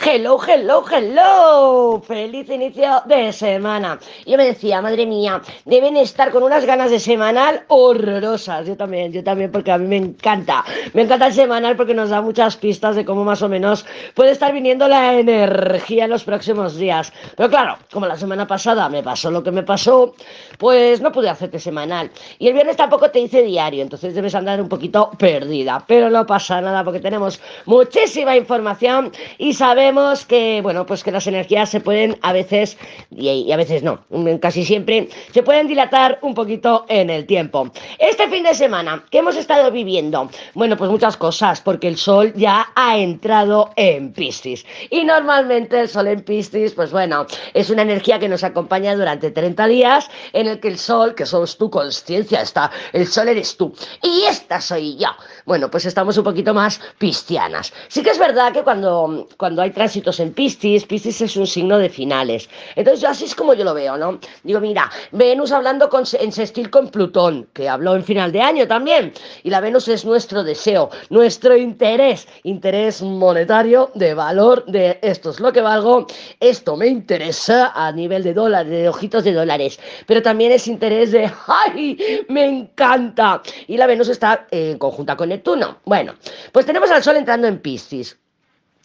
Hello, 0.00 0.38
hello, 0.46 0.84
hello. 0.88 2.00
Feliz 2.06 2.48
inicio 2.50 3.02
de 3.06 3.32
semana. 3.32 3.98
Yo 4.24 4.36
me 4.36 4.44
decía, 4.44 4.80
madre 4.80 5.04
mía, 5.06 5.42
deben 5.64 5.96
estar 5.96 6.30
con 6.30 6.44
unas 6.44 6.64
ganas 6.64 6.92
de 6.92 7.00
semanal 7.00 7.64
horrorosas. 7.66 8.68
Yo 8.68 8.76
también, 8.76 9.12
yo 9.12 9.24
también, 9.24 9.50
porque 9.50 9.72
a 9.72 9.76
mí 9.76 9.88
me 9.88 9.96
encanta. 9.96 10.64
Me 10.94 11.02
encanta 11.02 11.26
el 11.26 11.32
semanal 11.32 11.76
porque 11.76 11.94
nos 11.94 12.10
da 12.10 12.22
muchas 12.22 12.56
pistas 12.56 12.94
de 12.94 13.04
cómo 13.04 13.24
más 13.24 13.42
o 13.42 13.48
menos 13.48 13.84
puede 14.14 14.30
estar 14.30 14.52
viniendo 14.52 14.86
la 14.86 15.14
energía 15.18 16.04
en 16.04 16.10
los 16.10 16.22
próximos 16.22 16.76
días. 16.76 17.12
Pero 17.36 17.50
claro, 17.50 17.76
como 17.92 18.06
la 18.06 18.16
semana 18.16 18.46
pasada 18.46 18.88
me 18.88 19.02
pasó 19.02 19.32
lo 19.32 19.42
que 19.42 19.50
me 19.50 19.64
pasó, 19.64 20.14
pues 20.58 21.00
no 21.00 21.10
pude 21.10 21.28
hacerte 21.28 21.58
semanal. 21.58 22.12
Y 22.38 22.46
el 22.46 22.54
viernes 22.54 22.76
tampoco 22.76 23.10
te 23.10 23.18
hice 23.18 23.42
diario, 23.42 23.82
entonces 23.82 24.14
debes 24.14 24.36
andar 24.36 24.62
un 24.62 24.68
poquito 24.68 25.10
perdida. 25.18 25.82
Pero 25.88 26.08
no 26.08 26.24
pasa 26.24 26.60
nada 26.60 26.84
porque 26.84 27.00
tenemos 27.00 27.40
muchísima 27.66 28.36
información 28.36 29.10
y 29.38 29.54
sabemos 29.88 30.26
que, 30.26 30.60
bueno, 30.60 30.84
pues 30.84 31.02
que 31.02 31.10
las 31.10 31.26
energías 31.28 31.70
se 31.70 31.80
pueden 31.80 32.18
a 32.20 32.34
veces, 32.34 32.76
y, 33.10 33.50
a 33.50 33.56
veces 33.56 33.82
no, 33.82 34.04
casi 34.38 34.62
siempre, 34.62 35.08
se 35.32 35.42
pueden 35.42 35.66
dilatar 35.66 36.18
un 36.20 36.34
poquito 36.34 36.84
en 36.90 37.08
el 37.08 37.24
tiempo. 37.24 37.70
Este 37.98 38.28
fin 38.28 38.42
de 38.42 38.52
semana, 38.52 39.06
¿qué 39.10 39.20
hemos 39.20 39.34
estado 39.36 39.70
viviendo? 39.70 40.28
Bueno, 40.52 40.76
pues 40.76 40.90
muchas 40.90 41.16
cosas, 41.16 41.62
porque 41.62 41.88
el 41.88 41.96
sol 41.96 42.34
ya 42.36 42.68
ha 42.74 42.98
entrado 42.98 43.70
en 43.76 44.12
Piscis. 44.12 44.66
Y 44.90 45.04
normalmente 45.04 45.80
el 45.80 45.88
sol 45.88 46.08
en 46.08 46.20
Piscis, 46.20 46.74
pues 46.74 46.92
bueno, 46.92 47.24
es 47.54 47.70
una 47.70 47.80
energía 47.80 48.18
que 48.18 48.28
nos 48.28 48.44
acompaña 48.44 48.94
durante 48.94 49.30
30 49.30 49.68
días, 49.68 50.10
en 50.34 50.48
el 50.48 50.60
que 50.60 50.68
el 50.68 50.78
sol, 50.78 51.14
que 51.14 51.24
sos 51.24 51.56
tu 51.56 51.70
conciencia, 51.70 52.42
está, 52.42 52.70
el 52.92 53.06
sol 53.06 53.28
eres 53.28 53.56
tú, 53.56 53.74
y 54.02 54.24
esta 54.24 54.60
soy 54.60 54.98
yo. 54.98 55.08
Bueno, 55.46 55.70
pues 55.70 55.86
estamos 55.86 56.18
un 56.18 56.24
poquito 56.24 56.52
más 56.52 56.78
piscianas. 56.98 57.72
Sí 57.88 58.02
que 58.02 58.10
es 58.10 58.18
verdad 58.18 58.52
que 58.52 58.62
cuando, 58.62 59.26
cuando 59.38 59.62
hay 59.62 59.70
tránsitos 59.78 60.18
en 60.18 60.32
Piscis, 60.32 60.86
Piscis 60.86 61.20
es 61.20 61.36
un 61.36 61.46
signo 61.46 61.78
de 61.78 61.88
finales. 61.88 62.50
Entonces, 62.74 63.08
así 63.08 63.26
es 63.26 63.34
como 63.36 63.54
yo 63.54 63.62
lo 63.62 63.74
veo, 63.74 63.96
¿no? 63.96 64.18
Digo, 64.42 64.58
mira, 64.58 64.90
Venus 65.12 65.52
hablando 65.52 65.88
con, 65.88 66.02
en 66.18 66.32
sextil 66.32 66.68
con 66.68 66.88
Plutón, 66.88 67.48
que 67.52 67.68
habló 67.68 67.94
en 67.94 68.02
final 68.02 68.32
de 68.32 68.40
año 68.40 68.66
también, 68.66 69.12
y 69.44 69.50
la 69.50 69.60
Venus 69.60 69.86
es 69.86 70.04
nuestro 70.04 70.42
deseo, 70.42 70.90
nuestro 71.10 71.56
interés, 71.56 72.26
interés 72.42 73.02
monetario, 73.02 73.92
de 73.94 74.14
valor, 74.14 74.64
de 74.66 74.98
esto 75.00 75.30
es 75.30 75.38
lo 75.38 75.52
que 75.52 75.60
valgo, 75.60 76.08
esto 76.40 76.76
me 76.76 76.88
interesa 76.88 77.70
a 77.72 77.92
nivel 77.92 78.24
de 78.24 78.34
dólares, 78.34 78.72
de 78.72 78.88
ojitos 78.88 79.22
de 79.22 79.32
dólares, 79.32 79.78
pero 80.08 80.22
también 80.22 80.50
es 80.50 80.66
interés 80.66 81.12
de, 81.12 81.30
¡ay! 81.46 82.26
Me 82.28 82.46
encanta. 82.46 83.42
Y 83.68 83.76
la 83.76 83.86
Venus 83.86 84.08
está 84.08 84.48
en 84.50 84.76
conjunta 84.76 85.16
con 85.16 85.28
Neptuno. 85.28 85.78
Bueno, 85.84 86.14
pues 86.50 86.66
tenemos 86.66 86.90
al 86.90 87.04
Sol 87.04 87.16
entrando 87.16 87.46
en 87.46 87.60
Piscis 87.60 88.18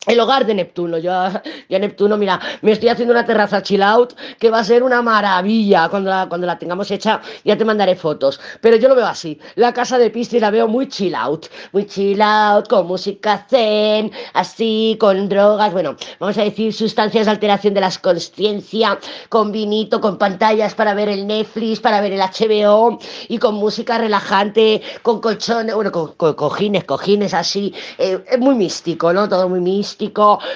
el 0.06 0.20
hogar 0.20 0.46
de 0.46 0.54
Neptuno. 0.54 0.98
Yo 0.98 1.12
ya 1.70 1.80
Neptuno, 1.80 2.18
mira, 2.18 2.40
me 2.62 2.72
estoy 2.72 2.90
haciendo 2.90 3.14
una 3.14 3.26
terraza 3.26 3.62
chill 3.62 3.82
out 3.82 4.14
que 4.40 4.50
va 4.50 4.60
a 4.60 4.64
ser 4.64 4.84
una 4.84 5.02
maravilla 5.02 5.90
cuando 5.90 6.10
la, 6.10 6.28
cuando 6.28 6.48
la 6.48 6.58
tengamos 6.58 6.90
hecha. 6.92 7.22
Ya 7.44 7.58
te 7.58 7.66
mandaré 7.66 7.96
fotos. 7.96 8.40
Pero 8.62 8.76
yo 8.78 8.90
lo 8.90 8.96
veo 8.96 9.06
así. 9.06 9.40
La 9.56 9.74
casa 9.74 9.98
de 9.98 10.10
Piscis 10.10 10.42
la 10.42 10.52
veo 10.52 10.68
muy 10.68 10.88
chill 10.88 11.16
out. 11.16 11.48
Muy 11.72 11.86
chill 11.86 12.22
out, 12.22 12.68
con 12.68 12.88
música 12.88 13.46
zen, 13.50 14.12
así, 14.34 14.98
con 15.00 15.30
drogas. 15.30 15.72
Bueno, 15.72 15.96
vamos 16.20 16.38
a 16.38 16.44
decir 16.44 16.74
sustancias 16.74 17.26
de 17.26 17.32
alteración 17.32 17.74
de 17.74 17.82
la 17.82 17.92
conciencia, 18.02 19.00
con 19.30 19.52
vinito, 19.52 20.02
con 20.02 20.18
pantallas 20.18 20.76
para 20.76 20.94
ver 20.94 21.10
el 21.10 21.28
Netflix, 21.28 21.80
para 21.80 22.02
ver 22.02 22.14
el 22.14 22.20
HBO 22.20 23.00
y 23.30 23.38
con 23.38 23.56
música 23.56 23.98
relajante, 23.98 24.82
con 25.02 25.22
colchones, 25.22 25.76
bueno, 25.76 25.92
con, 25.92 26.14
cojines, 26.34 26.84
cojines 26.84 27.34
así. 27.34 27.74
Eh, 27.98 28.24
es 28.30 28.40
muy 28.40 28.56
místico, 28.56 29.14
¿no? 29.14 29.30
Todo 29.30 29.48
muy 29.48 29.62
místico 29.62 29.93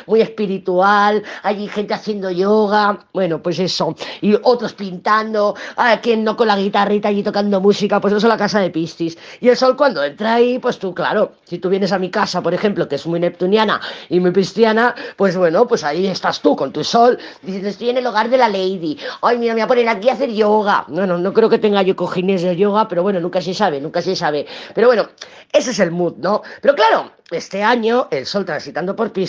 muy 0.06 0.22
espiritual, 0.22 1.24
hay 1.44 1.68
gente 1.68 1.94
haciendo 1.94 2.30
yoga, 2.32 3.00
bueno, 3.14 3.42
pues 3.42 3.60
eso, 3.60 3.96
y 4.22 4.36
otros 4.44 4.74
pintando, 4.74 5.56
a 5.76 6.00
quien 6.02 6.24
no 6.24 6.36
con 6.36 6.48
la 6.48 6.58
guitarrita 6.58 7.10
allí 7.10 7.24
tocando 7.24 7.60
música, 7.62 8.00
pues 8.00 8.14
eso 8.14 8.28
es 8.28 8.30
la 8.30 8.38
casa 8.38 8.60
de 8.60 8.70
Piscis. 8.70 9.18
Y 9.40 9.50
el 9.50 9.58
sol 9.58 9.76
cuando 9.76 10.04
entra 10.04 10.36
ahí, 10.36 10.60
pues 10.60 10.80
tú, 10.80 10.94
claro, 10.94 11.34
si 11.44 11.60
tú 11.60 11.70
vienes 11.70 11.92
a 11.92 12.00
mi 12.00 12.10
casa, 12.10 12.42
por 12.42 12.54
ejemplo, 12.54 12.88
que 12.88 12.96
es 12.96 13.06
muy 13.06 13.20
neptuniana 13.20 13.80
y 14.10 14.20
muy 14.20 14.32
cristiana, 14.32 14.96
pues 15.16 15.36
bueno, 15.38 15.68
pues 15.68 15.84
ahí 15.84 16.08
estás 16.08 16.42
tú 16.42 16.56
con 16.56 16.72
tu 16.72 16.84
sol, 16.84 17.18
dices, 17.42 17.64
estoy 17.66 17.90
en 17.90 17.98
el 17.98 18.08
hogar 18.08 18.30
de 18.30 18.38
la 18.38 18.50
lady, 18.50 18.98
ay, 19.22 19.38
mira, 19.38 19.54
me 19.54 19.62
voy 19.62 19.66
a 19.66 19.68
poner 19.68 19.90
aquí 19.90 20.10
a 20.10 20.14
hacer 20.14 20.32
yoga. 20.32 20.86
Bueno, 20.88 21.18
no 21.18 21.34
creo 21.34 21.50
que 21.50 21.60
tenga 21.60 21.82
yo 21.82 21.96
cojines 21.96 22.42
de 22.42 22.56
yoga, 22.56 22.88
pero 22.88 23.04
bueno, 23.04 23.20
nunca 23.20 23.42
se 23.42 23.54
sabe, 23.54 23.80
nunca 23.82 24.02
se 24.02 24.16
sabe. 24.16 24.46
Pero 24.74 24.88
bueno, 24.88 25.10
ese 25.52 25.72
es 25.72 25.80
el 25.80 25.92
mood, 25.92 26.16
¿no? 26.18 26.42
Pero 26.62 26.76
claro, 26.76 27.12
este 27.32 27.62
año 27.62 28.08
el 28.10 28.26
Sol 28.26 28.46
transitando 28.46 28.96
por 28.96 29.12
Piscis, 29.12 29.27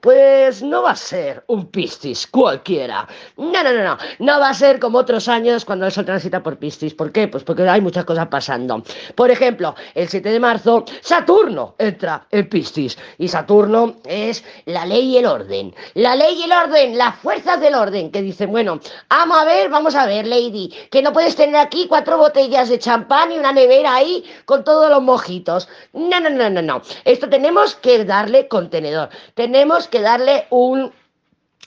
pues 0.00 0.62
no 0.62 0.82
va 0.82 0.92
a 0.92 0.96
ser 0.96 1.44
un 1.48 1.66
Piscis 1.66 2.26
cualquiera. 2.26 3.06
No, 3.36 3.62
no, 3.62 3.72
no, 3.72 3.82
no. 3.82 3.98
No 4.18 4.40
va 4.40 4.50
a 4.50 4.54
ser 4.54 4.78
como 4.78 4.98
otros 4.98 5.28
años 5.28 5.64
cuando 5.64 5.86
el 5.86 5.92
Sol 5.92 6.04
transita 6.04 6.42
por 6.42 6.58
Piscis. 6.58 6.94
¿Por 6.94 7.12
qué? 7.12 7.28
Pues 7.28 7.44
porque 7.44 7.68
hay 7.68 7.80
muchas 7.80 8.04
cosas 8.04 8.28
pasando. 8.28 8.82
Por 9.14 9.30
ejemplo, 9.30 9.74
el 9.94 10.08
7 10.08 10.28
de 10.30 10.40
marzo, 10.40 10.84
Saturno 11.00 11.74
entra 11.78 12.26
en 12.30 12.48
Piscis. 12.48 12.96
Y 13.18 13.28
Saturno 13.28 13.96
es 14.04 14.44
la 14.66 14.86
ley 14.86 15.12
y 15.12 15.18
el 15.18 15.26
orden. 15.26 15.74
La 15.94 16.16
ley 16.16 16.40
y 16.40 16.44
el 16.44 16.52
orden, 16.52 16.96
las 16.98 17.16
fuerzas 17.16 17.60
del 17.60 17.74
orden, 17.74 18.10
que 18.10 18.22
dicen, 18.22 18.50
bueno, 18.50 18.80
vamos 19.08 19.38
a 19.38 19.44
ver, 19.44 19.68
vamos 19.68 19.94
a 19.94 20.06
ver, 20.06 20.26
Lady, 20.26 20.72
que 20.90 21.02
no 21.02 21.12
puedes 21.12 21.36
tener 21.36 21.56
aquí 21.56 21.86
cuatro 21.88 22.18
botellas 22.18 22.68
de 22.68 22.78
champán 22.78 23.32
y 23.32 23.38
una 23.38 23.52
nevera 23.52 23.94
ahí 23.94 24.24
con 24.44 24.64
todos 24.64 24.90
los 24.90 25.02
mojitos. 25.02 25.68
No, 25.92 26.20
no, 26.20 26.30
no, 26.30 26.50
no, 26.50 26.62
no. 26.62 26.82
Esto 27.04 27.28
tenemos 27.28 27.74
que 27.76 28.04
darle 28.04 28.48
contenedor, 28.48 29.08
tenemos 29.34 29.88
que 29.88 30.00
darle 30.00 30.46
un 30.50 30.92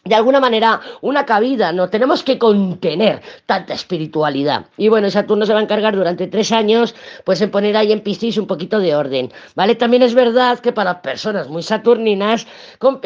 de 0.07 0.15
alguna 0.15 0.39
manera 0.39 0.81
una 1.01 1.25
cabida, 1.25 1.71
no 1.71 1.89
tenemos 1.89 2.23
que 2.23 2.37
contener 2.37 3.21
tanta 3.45 3.73
espiritualidad. 3.73 4.65
Y 4.77 4.89
bueno, 4.89 5.09
Saturno 5.09 5.45
se 5.45 5.53
va 5.53 5.59
a 5.59 5.63
encargar 5.63 5.95
durante 5.95 6.27
tres 6.27 6.51
años, 6.51 6.95
pues 7.23 7.41
en 7.41 7.51
poner 7.51 7.75
ahí 7.77 7.91
en 7.91 8.01
Piscis 8.01 8.37
un 8.37 8.47
poquito 8.47 8.79
de 8.79 8.95
orden, 8.95 9.31
¿vale? 9.55 9.75
También 9.75 10.03
es 10.03 10.13
verdad 10.13 10.59
que 10.59 10.71
para 10.71 11.01
personas 11.01 11.49
muy 11.49 11.63
saturninas, 11.63 12.47
con, 12.79 13.01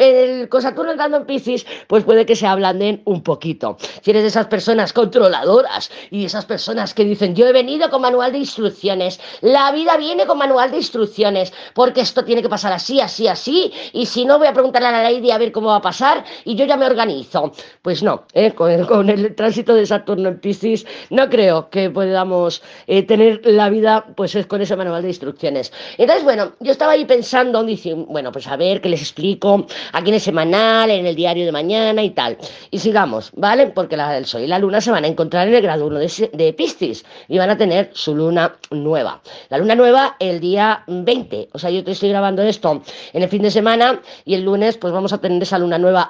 con 0.48 0.62
Saturno 0.62 0.92
entrando 0.92 1.16
en 1.16 1.26
Piscis, 1.26 1.66
pues 1.86 2.04
puede 2.04 2.26
que 2.26 2.36
se 2.36 2.46
ablanden 2.46 3.02
un 3.04 3.22
poquito. 3.22 3.76
Si 4.02 4.10
eres 4.10 4.22
de 4.22 4.28
esas 4.28 4.46
personas 4.46 4.92
controladoras 4.92 5.90
y 6.10 6.24
esas 6.24 6.44
personas 6.44 6.94
que 6.94 7.04
dicen, 7.04 7.34
yo 7.34 7.46
he 7.46 7.52
venido 7.52 7.90
con 7.90 8.02
manual 8.02 8.32
de 8.32 8.38
instrucciones, 8.38 9.20
la 9.40 9.72
vida 9.72 9.96
viene 9.96 10.26
con 10.26 10.38
manual 10.38 10.70
de 10.70 10.78
instrucciones, 10.78 11.52
porque 11.74 12.00
esto 12.00 12.24
tiene 12.24 12.42
que 12.42 12.48
pasar 12.48 12.72
así, 12.72 13.00
así, 13.00 13.28
así, 13.28 13.72
y 13.92 14.06
si 14.06 14.24
no 14.24 14.38
voy 14.38 14.48
a 14.48 14.52
preguntarle 14.52 14.88
a 14.88 14.92
la 14.92 15.10
lady 15.10 15.30
a 15.30 15.38
ver 15.38 15.52
cómo 15.52 15.68
va 15.68 15.76
a 15.76 15.82
pasar, 15.82 16.24
y 16.44 16.54
yo 16.54 16.64
ya 16.64 16.76
me 16.76 16.86
organizo. 16.92 17.52
Pues 17.82 18.02
no, 18.02 18.24
¿eh? 18.32 18.52
con, 18.52 19.10
el, 19.10 19.34
tránsito 19.34 19.74
de 19.74 19.86
Saturno 19.86 20.28
en 20.28 20.38
Piscis 20.38 20.86
no 21.10 21.28
creo 21.28 21.68
que 21.70 21.90
podamos 21.90 22.62
eh, 22.86 23.02
tener 23.02 23.40
la 23.44 23.68
vida 23.68 24.06
pues 24.16 24.36
con 24.46 24.62
ese 24.62 24.76
manual 24.76 25.02
de 25.02 25.08
instrucciones. 25.08 25.72
Entonces, 25.98 26.24
bueno, 26.24 26.52
yo 26.60 26.72
estaba 26.72 26.92
ahí 26.92 27.04
pensando, 27.04 27.62
diciendo, 27.64 28.06
bueno, 28.08 28.32
pues 28.32 28.46
a 28.46 28.56
ver 28.56 28.80
qué 28.80 28.88
les 28.88 29.00
explico 29.00 29.66
aquí 29.92 30.08
en 30.08 30.14
el 30.14 30.20
semanal, 30.20 30.90
en 30.90 31.06
el 31.06 31.16
diario 31.16 31.44
de 31.44 31.52
mañana 31.52 32.02
y 32.02 32.10
tal. 32.10 32.38
Y 32.70 32.78
sigamos, 32.78 33.30
¿vale? 33.34 33.68
Porque 33.68 33.96
la, 33.96 34.16
el 34.16 34.26
Sol 34.26 34.42
y 34.42 34.46
la 34.46 34.58
Luna 34.58 34.80
se 34.80 34.90
van 34.90 35.04
a 35.04 35.08
encontrar 35.08 35.48
en 35.48 35.54
el 35.54 35.62
grado 35.62 35.86
1 35.86 35.98
de, 35.98 36.52
Piscis 36.52 37.04
y 37.28 37.38
van 37.38 37.50
a 37.50 37.56
tener 37.56 37.90
su 37.92 38.14
luna 38.14 38.56
nueva. 38.70 39.20
La 39.48 39.58
luna 39.58 39.74
nueva 39.74 40.16
el 40.18 40.40
día 40.40 40.84
20, 40.86 41.48
o 41.52 41.58
sea, 41.58 41.70
yo 41.70 41.82
te 41.84 41.92
estoy 41.92 42.10
grabando 42.10 42.42
esto 42.42 42.82
en 43.12 43.22
el 43.22 43.28
fin 43.28 43.42
de 43.42 43.50
semana 43.50 44.00
y 44.24 44.34
el 44.34 44.42
lunes 44.42 44.76
pues 44.76 44.92
vamos 44.92 45.12
a 45.12 45.18
tener 45.18 45.42
esa 45.42 45.58
luna 45.58 45.78
nueva 45.78 46.08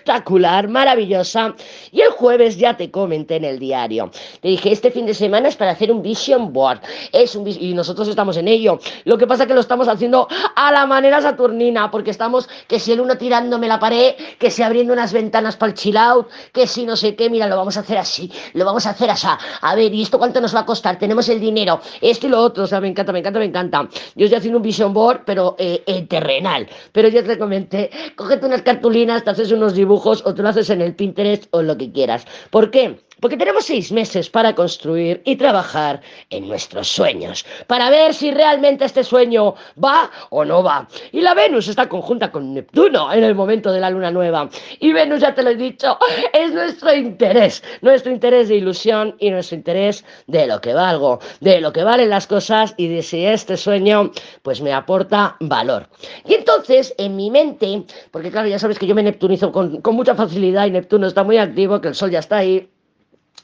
espectacular, 0.00 0.68
maravillosa. 0.68 1.54
Y 1.92 2.00
el 2.00 2.10
jueves 2.10 2.56
ya 2.56 2.76
te 2.76 2.90
comenté 2.90 3.36
en 3.36 3.44
el 3.44 3.58
diario. 3.58 4.10
Te 4.40 4.48
dije, 4.48 4.72
este 4.72 4.90
fin 4.90 5.06
de 5.06 5.14
semana 5.14 5.48
es 5.48 5.56
para 5.56 5.72
hacer 5.72 5.92
un 5.92 6.02
vision 6.02 6.52
board. 6.52 6.80
Es 7.12 7.34
un 7.36 7.46
y 7.46 7.74
nosotros 7.74 8.08
estamos 8.08 8.36
en 8.36 8.48
ello. 8.48 8.78
Lo 9.04 9.18
que 9.18 9.26
pasa 9.26 9.44
es 9.44 9.48
que 9.48 9.54
lo 9.54 9.60
estamos 9.60 9.88
haciendo 9.88 10.28
a 10.56 10.72
la 10.72 10.86
manera 10.86 11.20
saturnina, 11.20 11.90
porque 11.90 12.10
estamos 12.10 12.48
que 12.66 12.78
si 12.78 12.92
el 12.92 13.00
uno 13.00 13.16
tirándome 13.16 13.68
la 13.68 13.78
pared, 13.78 14.14
que 14.38 14.50
si 14.50 14.62
abriendo 14.62 14.92
unas 14.92 15.12
ventanas 15.12 15.56
para 15.56 15.72
el 15.72 15.78
chill 15.78 15.96
out, 15.96 16.28
que 16.52 16.66
si 16.66 16.86
no 16.86 16.96
sé 16.96 17.14
qué, 17.14 17.28
mira, 17.28 17.46
lo 17.46 17.56
vamos 17.56 17.76
a 17.76 17.80
hacer 17.80 17.98
así, 17.98 18.30
lo 18.54 18.64
vamos 18.64 18.86
a 18.86 18.90
hacer 18.90 19.10
así. 19.10 19.26
A 19.60 19.74
ver, 19.74 19.92
¿y 19.92 20.02
esto 20.02 20.18
cuánto 20.18 20.40
nos 20.40 20.54
va 20.54 20.60
a 20.60 20.66
costar? 20.66 20.98
Tenemos 20.98 21.28
el 21.28 21.40
dinero, 21.40 21.80
esto 22.00 22.26
y 22.26 22.30
lo 22.30 22.40
otro, 22.40 22.64
o 22.64 22.66
sea, 22.66 22.80
me 22.80 22.88
encanta, 22.88 23.12
me 23.12 23.18
encanta, 23.18 23.38
me 23.38 23.44
encanta. 23.44 23.88
Yo 24.14 24.24
estoy 24.24 24.38
haciendo 24.38 24.58
un 24.58 24.62
vision 24.62 24.94
board, 24.94 25.22
pero 25.26 25.56
eh, 25.58 26.06
terrenal. 26.08 26.68
Pero 26.92 27.08
yo 27.08 27.22
te 27.22 27.38
comenté, 27.38 27.90
cógete 28.16 28.46
unas 28.46 28.62
cartulinas, 28.62 29.24
te 29.24 29.30
haces 29.30 29.52
unos 29.52 29.74
dibujos 29.80 30.22
o 30.24 30.34
tú 30.34 30.42
lo 30.42 30.48
haces 30.48 30.70
en 30.70 30.80
el 30.80 30.94
Pinterest 30.94 31.46
o 31.50 31.62
lo 31.62 31.76
que 31.76 31.90
quieras. 31.90 32.26
¿Por 32.50 32.70
qué? 32.70 33.00
Porque 33.20 33.36
tenemos 33.36 33.64
seis 33.64 33.92
meses 33.92 34.30
para 34.30 34.54
construir 34.54 35.22
y 35.24 35.36
trabajar 35.36 36.00
en 36.30 36.48
nuestros 36.48 36.88
sueños, 36.88 37.44
para 37.66 37.90
ver 37.90 38.14
si 38.14 38.30
realmente 38.30 38.84
este 38.84 39.04
sueño 39.04 39.54
va 39.82 40.10
o 40.30 40.44
no 40.44 40.62
va. 40.62 40.88
Y 41.12 41.20
la 41.20 41.34
Venus 41.34 41.68
está 41.68 41.88
conjunta 41.88 42.30
con 42.30 42.54
Neptuno 42.54 43.12
en 43.12 43.24
el 43.24 43.34
momento 43.34 43.72
de 43.72 43.80
la 43.80 43.90
luna 43.90 44.10
nueva. 44.10 44.48
Y 44.78 44.92
Venus, 44.92 45.20
ya 45.20 45.34
te 45.34 45.42
lo 45.42 45.50
he 45.50 45.56
dicho, 45.56 45.98
es 46.32 46.52
nuestro 46.52 46.94
interés, 46.94 47.62
nuestro 47.82 48.12
interés 48.12 48.48
de 48.48 48.56
ilusión 48.56 49.16
y 49.18 49.30
nuestro 49.30 49.56
interés 49.56 50.04
de 50.26 50.46
lo 50.46 50.60
que 50.60 50.72
valgo, 50.72 51.20
de 51.40 51.60
lo 51.60 51.72
que 51.72 51.84
valen 51.84 52.10
las 52.10 52.26
cosas 52.26 52.74
y 52.76 52.88
de 52.88 53.02
si 53.02 53.24
este 53.24 53.56
sueño 53.56 54.12
pues 54.42 54.60
me 54.60 54.72
aporta 54.72 55.36
valor. 55.40 55.88
Y 56.26 56.34
entonces, 56.34 56.94
en 56.98 57.16
mi 57.16 57.30
mente, 57.30 57.84
porque 58.10 58.30
claro, 58.30 58.48
ya 58.48 58.58
sabes 58.58 58.78
que 58.78 58.86
yo 58.86 58.94
me 58.94 59.02
neptunizo 59.02 59.52
con, 59.52 59.80
con 59.80 59.94
mucha 59.94 60.14
facilidad 60.14 60.66
y 60.66 60.70
Neptuno 60.70 61.06
está 61.06 61.24
muy 61.24 61.38
activo, 61.38 61.80
que 61.80 61.88
el 61.88 61.94
Sol 61.94 62.10
ya 62.10 62.20
está 62.20 62.38
ahí 62.38 62.68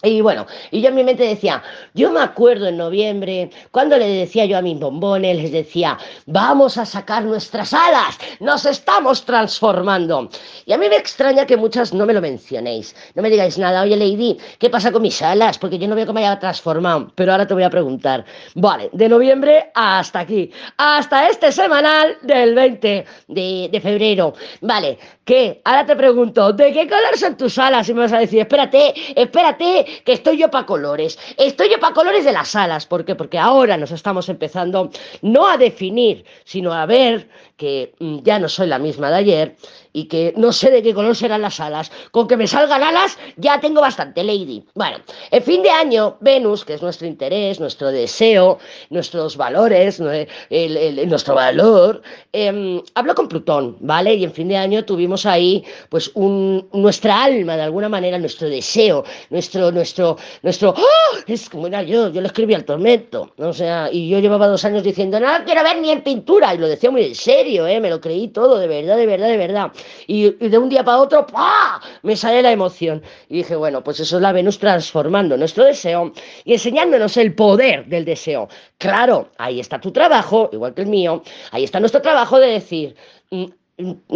y 0.03 0.21
bueno, 0.21 0.47
y 0.71 0.83
yo 0.83 0.91
en 0.91 0.95
mi 0.95 1.05
mente 1.05 1.23
decía, 1.23 1.63
yo 1.95 2.11
me 2.11 2.21
acuerdo 2.21 2.69
en 2.69 2.77
noviembre, 2.77 3.51
cuando 3.71 3.97
le 3.97 4.07
decía 4.07 4.45
yo 4.45 4.59
a 4.59 4.63
mis 4.63 4.79
bombones, 4.79 5.37
les 5.37 5.53
decía, 5.53 5.97
vamos 6.27 6.77
a 6.77 6.85
sacar 6.85 7.25
nuestras 7.25 7.73
alas, 7.73 8.19
nos 8.41 8.67
estamos 8.67 9.25
transformando. 9.25 10.29
Y 10.67 10.73
a 10.75 10.79
mí 10.79 10.89
me 10.91 10.97
extraña 10.97 11.47
que 11.47 11.57
muchas 11.57 11.95
no 11.95 12.05
me 12.05 12.13
lo 12.13 12.21
mencionéis, 12.21 12.95
no 13.15 13.23
me 13.23 13.31
digáis 13.31 13.57
nada, 13.57 13.83
oye 13.83 13.97
Lady, 13.97 14.37
¿qué 14.59 14.69
pasa 14.69 14.93
con 14.93 15.01
mis 15.01 15.21
alas? 15.23 15.59
Porque 15.59 15.79
yo 15.79 15.89
no 15.89 15.95
veo 15.95 16.07
que 16.07 16.13
me 16.13 16.27
haya 16.27 16.39
transformado, 16.39 17.11
pero 17.15 17.33
ahora 17.33 17.47
te 17.47 17.55
voy 17.55 17.63
a 17.63 17.71
preguntar. 17.71 18.25
Vale, 18.55 18.91
de 18.93 19.09
noviembre 19.09 19.71
hasta 19.75 20.21
aquí, 20.21 20.51
hasta 20.77 21.29
este 21.29 21.51
semanal 21.53 22.19
del 22.21 22.55
20 22.55 23.05
de, 23.29 23.69
de 23.73 23.81
febrero. 23.81 24.35
Vale, 24.61 24.99
¿qué? 25.25 25.63
Ahora 25.65 25.87
te 25.87 25.97
pregunto, 25.97 26.53
¿de 26.53 26.73
qué 26.73 26.87
color 26.87 27.17
son 27.17 27.37
tus 27.37 27.59
alas? 27.59 27.89
Y 27.89 27.95
me 27.95 28.01
vas 28.03 28.13
a 28.13 28.19
decir, 28.19 28.41
espérate, 28.41 28.93
espérate 29.15 29.86
que 30.05 30.13
estoy 30.13 30.39
yo 30.39 30.51
para 30.51 30.67
colores. 30.67 31.19
Estoy 31.37 31.71
yo 31.71 31.81
para 31.81 31.95
colores 31.95 32.25
de 32.25 32.33
las 32.33 32.55
alas. 32.55 32.87
¿Por 32.87 33.05
qué? 33.05 33.15
Porque 33.15 33.39
ahora 33.39 33.77
nos 33.77 33.91
estamos 33.91 34.29
empezando 34.29 34.91
no 35.23 35.49
a 35.49 35.57
definir, 35.57 36.25
sino 36.45 36.73
a 36.73 36.87
ver 36.87 37.29
que 37.57 37.95
mm, 37.99 38.19
ya 38.23 38.39
no 38.39 38.49
soy 38.49 38.67
la 38.67 38.79
misma 38.79 39.11
de 39.11 39.17
ayer 39.17 39.57
y 39.93 40.05
que 40.05 40.35
no 40.37 40.53
sé 40.53 40.71
de 40.71 40.83
qué 40.83 40.93
color 40.93 41.17
serán 41.17 41.41
las 41.41 41.59
alas. 41.59 41.91
Con 42.11 42.29
que 42.29 42.37
me 42.37 42.47
salgan 42.47 42.83
alas 42.83 43.17
ya 43.37 43.59
tengo 43.61 43.81
bastante, 43.81 44.23
Lady. 44.23 44.63
Bueno, 44.75 44.99
en 45.31 45.43
fin 45.43 45.63
de 45.63 45.71
año, 45.71 46.19
Venus, 46.21 46.67
que 46.67 46.75
es 46.75 46.83
nuestro 46.83 47.07
interés, 47.07 47.61
nuestro 47.61 47.89
deseo, 47.89 48.59
nuestros 48.91 49.39
valores, 49.39 49.99
nuestro 49.99 51.35
valor, 51.35 52.03
eh, 52.35 52.83
habló 52.95 53.15
con 53.15 53.29
Plutón, 53.29 53.79
¿vale? 53.81 54.15
Y 54.15 54.25
en 54.25 54.33
fin 54.33 54.49
de 54.49 54.59
año 54.59 54.85
tuvimos 54.85 55.25
ahí, 55.25 55.65
pues, 55.89 56.11
un, 56.13 56.69
nuestra 56.75 57.25
alma, 57.25 57.57
de 57.57 57.63
alguna 57.63 57.89
manera, 57.89 58.19
nuestro 58.19 58.51
deseo, 58.51 59.03
nuestro, 59.31 59.73
nuestro, 59.73 60.19
nuestro, 60.43 60.75
¡oh! 60.77 61.17
es 61.27 61.49
como 61.49 61.69
era 61.69 61.83
yo, 61.83 62.11
yo 62.11 62.21
lo 62.21 62.27
escribí 62.27 62.53
al 62.53 62.67
tormento, 62.67 63.33
o 63.39 63.53
sea, 63.55 63.89
y 63.91 64.11
yo 64.11 64.19
llevaba 64.19 64.47
dos 64.47 64.65
años 64.67 64.83
diciendo, 64.83 65.19
no 65.19 65.29
quiero 65.47 65.63
ver 65.63 65.79
ni 65.79 65.91
en 65.91 66.03
pintura, 66.03 66.55
y 66.55 66.59
lo 66.59 66.69
decía 66.69 66.91
muy 66.91 67.05
en 67.05 67.15
serio, 67.15 67.46
¿eh? 67.47 67.81
Me 67.81 67.91
lo 67.91 68.01
creí 68.01 68.29
todo, 68.29 68.59
de 68.59 68.67
verdad, 68.67 68.97
de 68.97 69.07
verdad, 69.07 69.29
de 69.29 69.37
verdad 69.37 69.73
y, 70.07 70.31
de 70.31 70.59
un 70.59 70.69
día 70.69 70.85
para 70.85 70.99
otro, 70.99 71.27
¡pah! 71.27 71.81
me 72.03 72.17
sale 72.17 72.43
la 72.43 72.53
emoción. 72.53 73.03
Y 73.29 73.39
dije, 73.39 73.57
bueno, 73.57 73.83
pues 73.83 74.01
eso 74.01 74.17
es 74.17 74.23
la 74.23 74.33
Venus 74.33 74.59
transformando 74.59 75.37
nuestro 75.37 75.65
deseo 75.65 76.13
y 76.45 76.53
enseñándonos 76.55 77.17
el 77.17 77.35
poder 77.35 77.87
del 77.87 78.05
deseo. 78.05 78.49
Claro, 78.79 79.31
ahí 79.39 79.61
está 79.61 79.81
tu 79.81 79.93
trabajo, 79.93 80.51
igual 80.53 80.75
que 80.75 80.83
el 80.83 80.89
mío, 80.89 81.23
ahí 81.53 81.65
está 81.65 81.81
nuestro 81.81 82.03
trabajo 82.03 82.39
de 82.39 82.49
decir, 82.49 82.97
mm, 83.31 83.45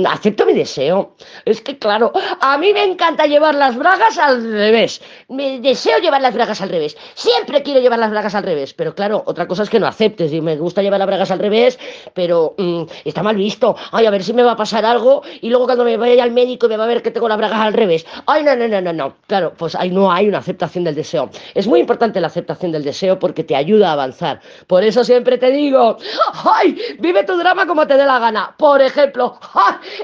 acepto 0.06 0.46
mi 0.46 0.54
deseo. 0.54 1.16
Es 1.44 1.60
que, 1.60 1.78
claro, 1.78 2.12
a 2.40 2.56
mí 2.58 2.72
me 2.72 2.84
encanta 2.84 3.26
llevar 3.26 3.54
las 3.54 3.76
bragas 3.76 4.18
al 4.18 4.42
revés. 4.52 5.02
Me 5.28 5.60
deseo 5.60 5.98
llevar 5.98 6.22
las 6.22 6.34
bragas 6.34 6.60
al 6.60 6.70
revés. 6.70 6.96
Siempre 7.14 7.62
quiero 7.62 7.80
llevar 7.80 7.98
las 7.98 8.10
bragas 8.10 8.34
al 8.34 8.44
revés. 8.44 8.72
Pero 8.74 8.94
claro, 8.94 9.22
otra 9.26 9.46
cosa 9.46 9.62
es 9.62 9.70
que 9.70 9.78
no 9.78 9.86
aceptes. 9.86 10.32
Y 10.32 10.40
me 10.40 10.56
gusta 10.56 10.82
llevar 10.82 10.98
las 10.98 11.06
bragas 11.06 11.30
al 11.30 11.38
revés, 11.38 11.78
pero 12.14 12.54
mm, 12.56 12.84
está 13.04 13.22
mal 13.22 13.36
visto. 13.36 13.76
Ay, 13.92 14.06
a 14.06 14.10
ver 14.10 14.24
si 14.24 14.32
me 14.32 14.42
va 14.42 14.52
a 14.52 14.56
pasar 14.56 14.84
algo. 14.84 15.22
Y 15.40 15.50
luego 15.50 15.66
cuando 15.66 15.84
me 15.84 15.96
vaya 15.96 16.22
al 16.22 16.30
médico 16.32 16.68
me 16.68 16.76
va 16.76 16.84
a 16.84 16.88
ver 16.88 17.02
que 17.02 17.10
tengo 17.10 17.28
las 17.28 17.38
bragas 17.38 17.60
al 17.60 17.74
revés. 17.74 18.06
Ay, 18.26 18.44
no, 18.44 18.56
no, 18.56 18.66
no, 18.66 18.80
no, 18.80 18.92
no. 18.92 19.14
Claro, 19.26 19.52
pues 19.56 19.74
ahí 19.74 19.90
no 19.90 20.10
hay 20.10 20.28
una 20.28 20.38
aceptación 20.38 20.84
del 20.84 20.94
deseo. 20.94 21.30
Es 21.54 21.66
muy 21.66 21.80
importante 21.80 22.20
la 22.20 22.28
aceptación 22.28 22.72
del 22.72 22.84
deseo 22.84 23.18
porque 23.18 23.44
te 23.44 23.54
ayuda 23.56 23.90
a 23.90 23.92
avanzar. 23.92 24.40
Por 24.66 24.84
eso 24.84 25.04
siempre 25.04 25.36
te 25.36 25.50
digo, 25.50 25.98
ay, 26.44 26.78
vive 26.98 27.24
tu 27.24 27.36
drama 27.36 27.66
como 27.66 27.86
te 27.86 27.96
dé 27.96 28.06
la 28.06 28.18
gana. 28.18 28.54
Por 28.56 28.80
ejemplo, 28.80 29.38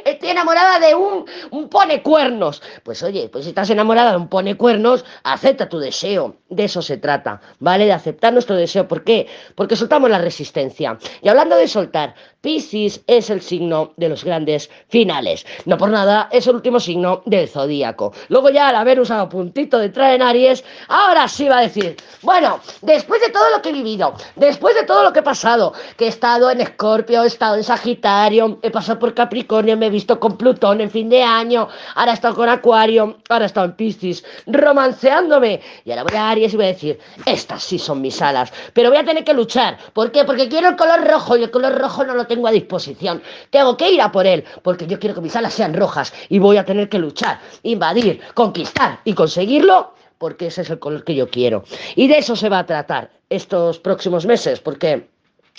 Estoy 0.05 0.31
enamorada 0.31 0.79
de 0.79 0.95
un, 0.95 1.25
un 1.51 1.69
pone 1.69 2.03
cuernos. 2.03 2.63
Pues 2.83 3.03
oye, 3.03 3.29
pues 3.29 3.45
si 3.45 3.51
estás 3.51 3.71
enamorada 3.71 4.13
de 4.13 4.17
un 4.17 4.29
pone 4.29 4.57
cuernos, 4.57 5.05
acepta 5.25 5.69
tu 5.69 5.79
deseo. 5.79 6.37
De 6.49 6.65
eso 6.65 6.83
se 6.83 6.97
trata, 6.97 7.41
¿vale? 7.59 7.87
De 7.87 7.93
aceptar 7.93 8.33
nuestro 8.33 8.57
deseo. 8.57 8.87
¿Por 8.87 9.05
qué? 9.05 9.27
Porque 9.55 9.77
soltamos 9.77 10.11
la 10.11 10.19
resistencia. 10.19 10.99
Y 11.23 11.29
hablando 11.29 11.57
de 11.57 11.69
soltar, 11.69 12.15
Piscis 12.41 13.03
es 13.09 13.29
el 13.31 13.43
signo 13.43 13.93
de 13.97 14.09
los 14.09 14.23
grandes 14.23 14.71
finales. 14.89 15.45
No 15.65 15.77
por 15.77 15.91
nada, 15.91 16.29
es 16.31 16.47
el 16.47 16.55
último 16.55 16.79
signo 16.79 17.23
del 17.27 17.49
zodíaco. 17.49 18.13
Luego 18.29 18.51
ya 18.51 18.69
al 18.69 18.77
haber 18.77 19.01
usado 19.01 19.29
puntito 19.29 19.79
de 19.79 19.89
traer 19.89 20.17
en 20.17 20.23
Aries, 20.23 20.65
ahora 20.87 21.27
sí 21.27 21.49
va 21.49 21.59
a 21.59 21.63
decir, 21.63 21.97
bueno, 22.23 22.61
después 22.83 23.21
de 23.21 23.31
todo 23.31 23.51
lo 23.51 23.61
que 23.61 23.71
he 23.71 23.73
vivido, 23.73 24.15
después 24.37 24.77
de 24.77 24.85
todo 24.85 25.03
lo 25.03 25.13
que 25.13 25.19
he 25.19 25.25
pasado, 25.25 25.73
que 25.97 26.05
he 26.05 26.09
estado 26.09 26.49
en 26.49 26.61
Escorpio, 26.61 27.25
he 27.25 27.27
estado 27.27 27.57
en 27.57 27.65
Sagitario, 27.65 28.61
he 28.63 28.71
pasado 28.71 29.01
por 29.01 29.13
Capricornio, 29.13 29.36
me 29.77 29.87
he 29.87 29.91
visto 29.91 30.19
con 30.19 30.37
Plutón 30.37 30.81
en 30.81 30.91
fin 30.91 31.09
de 31.09 31.23
año, 31.23 31.69
ahora 31.95 32.13
he 32.13 32.15
estado 32.15 32.35
con 32.35 32.49
Acuario, 32.49 33.19
ahora 33.29 33.45
he 33.45 33.47
estado 33.47 33.67
en 33.67 33.73
Piscis, 33.73 34.25
romanceándome. 34.47 35.61
Y 35.85 35.91
ahora 35.91 36.05
voy 36.05 36.17
a 36.17 36.31
Aries 36.31 36.55
y 36.55 36.57
voy 36.57 36.67
a 36.67 36.69
decir, 36.69 36.99
estas 37.25 37.63
sí 37.63 37.79
son 37.79 38.01
mis 38.01 38.21
alas, 38.23 38.53
pero 38.73 38.91
voy 38.91 38.99
a 38.99 39.05
tener 39.05 39.25
que 39.25 39.35
luchar. 39.35 39.79
¿Por 39.93 40.11
qué? 40.11 40.25
Porque 40.25 40.49
quiero 40.49 40.69
el 40.69 40.77
color 40.77 41.07
rojo 41.07 41.37
y 41.37 41.43
el 41.43 41.51
color 41.51 41.79
rojo 41.79 42.05
no 42.05 42.15
lo 42.15 42.27
tengo 42.27 42.47
a 42.47 42.53
disposición. 42.53 43.23
Tengo 43.51 43.77
que 43.77 43.91
ir 43.91 44.01
a 44.01 44.13
por 44.13 44.27
él, 44.27 44.45
porque 44.63 44.87
yo 44.87 44.99
quiero 44.99 45.15
que 45.15 45.21
mis 45.21 45.37
alas 45.37 45.55
sean 45.55 45.75
rojas 45.75 46.13
y 46.29 46.39
voy 46.39 46.57
a 46.57 46.65
tener 46.65 46.89
que 46.89 46.99
luchar, 46.99 47.41
invadir, 47.63 48.21
conquistar 48.35 49.01
y 49.05 49.13
conseguirlo, 49.15 49.95
porque 50.19 50.47
ese 50.47 50.63
es 50.63 50.71
el 50.71 50.79
color 50.79 51.05
que 51.05 51.15
yo 51.15 51.29
quiero. 51.29 51.65
Y 51.95 52.09
de 52.09 52.19
eso 52.19 52.37
se 52.37 52.49
va 52.49 52.61
a 52.61 52.67
tratar 52.67 53.11
estos 53.29 53.79
próximos 53.79 54.25
meses, 54.25 54.61
porque 54.61 55.09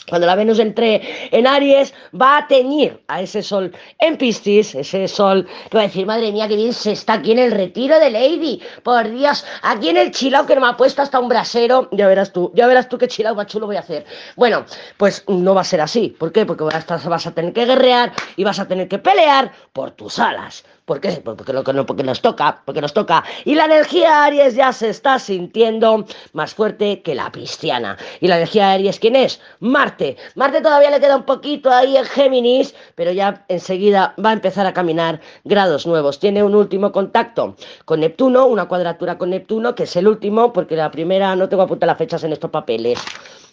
cuando 0.09 0.25
la 0.25 0.35
Venus 0.35 0.59
entre 0.59 1.29
en 1.31 1.47
Aries, 1.47 1.93
va 2.19 2.37
a 2.37 2.47
teñir 2.47 3.03
a 3.07 3.21
ese 3.21 3.43
sol 3.43 3.75
en 3.99 4.17
Piscis, 4.17 4.73
ese 4.75 5.07
sol 5.07 5.47
que 5.69 5.77
va 5.77 5.83
a 5.83 5.87
decir, 5.87 6.05
madre 6.05 6.31
mía, 6.31 6.47
que 6.47 6.55
bien 6.55 6.73
se 6.73 6.93
está 6.93 7.13
aquí 7.13 7.33
en 7.33 7.39
el 7.39 7.51
retiro 7.51 7.99
de 7.99 8.09
Lady. 8.09 8.61
Por 8.83 9.09
Dios, 9.11 9.45
aquí 9.63 9.89
en 9.89 9.97
el 9.97 10.11
chilao 10.11 10.45
que 10.45 10.55
no 10.55 10.61
me 10.61 10.67
ha 10.67 10.77
puesto 10.77 11.01
hasta 11.01 11.19
un 11.19 11.27
brasero. 11.27 11.89
Ya 11.91 12.07
verás 12.07 12.31
tú, 12.31 12.51
ya 12.55 12.67
verás 12.67 12.87
tú 12.87 12.97
qué 12.97 13.07
chilao 13.07 13.35
más 13.35 13.47
chulo 13.47 13.67
voy 13.67 13.75
a 13.75 13.81
hacer. 13.81 14.05
Bueno, 14.35 14.65
pues 14.95 15.23
no 15.27 15.53
va 15.53 15.61
a 15.61 15.65
ser 15.65 15.81
así. 15.81 16.15
¿Por 16.17 16.31
qué? 16.31 16.45
Porque 16.45 16.63
vas 16.63 17.27
a 17.27 17.31
tener 17.31 17.51
que 17.51 17.65
guerrear 17.65 18.13
y 18.37 18.43
vas 18.45 18.59
a 18.59 18.67
tener 18.67 18.87
que 18.87 18.99
pelear 18.99 19.51
por 19.73 19.91
tus 19.91 20.19
alas. 20.19 20.63
¿Por 20.87 21.01
qué? 21.01 21.21
Porque, 21.21 21.51
lo, 21.51 21.85
porque 21.85 22.01
nos 22.01 22.21
toca, 22.21 22.61
porque 22.63 22.79
nos 22.79 22.93
toca. 22.93 23.21
Y 23.43 23.55
la 23.55 23.65
energía 23.65 24.23
Aries 24.23 24.55
ya 24.55 24.71
se 24.71 24.87
está 24.87 25.19
sintiendo 25.19 26.05
más 26.31 26.53
fuerte 26.53 27.01
que 27.01 27.13
la 27.13 27.29
cristiana. 27.29 27.97
¿Y 28.21 28.29
la 28.29 28.37
energía 28.37 28.71
Aries 28.71 28.97
quién 28.97 29.17
es? 29.17 29.41
Marte. 29.59 30.15
Marte 30.35 30.61
todavía 30.61 30.89
le 30.89 31.01
queda 31.01 31.17
un 31.17 31.25
poquito 31.25 31.69
ahí 31.69 31.97
en 31.97 32.05
Géminis, 32.05 32.73
pero 32.95 33.11
ya 33.11 33.43
enseguida 33.49 34.15
va 34.23 34.29
a 34.29 34.33
empezar 34.33 34.65
a 34.65 34.73
caminar 34.73 35.19
grados 35.43 35.85
nuevos. 35.85 36.19
Tiene 36.19 36.41
un 36.41 36.55
último 36.55 36.93
contacto 36.93 37.57
con 37.83 37.99
Neptuno, 37.99 38.45
una 38.45 38.69
cuadratura 38.69 39.17
con 39.17 39.31
Neptuno, 39.31 39.75
que 39.75 39.83
es 39.83 39.95
el 39.97 40.07
último, 40.07 40.53
porque 40.53 40.77
la 40.77 40.89
primera 40.89 41.35
no 41.35 41.49
tengo 41.49 41.63
apuntar 41.63 41.87
las 41.87 41.97
fechas 41.97 42.23
en 42.23 42.31
estos 42.31 42.49
papeles. 42.49 42.97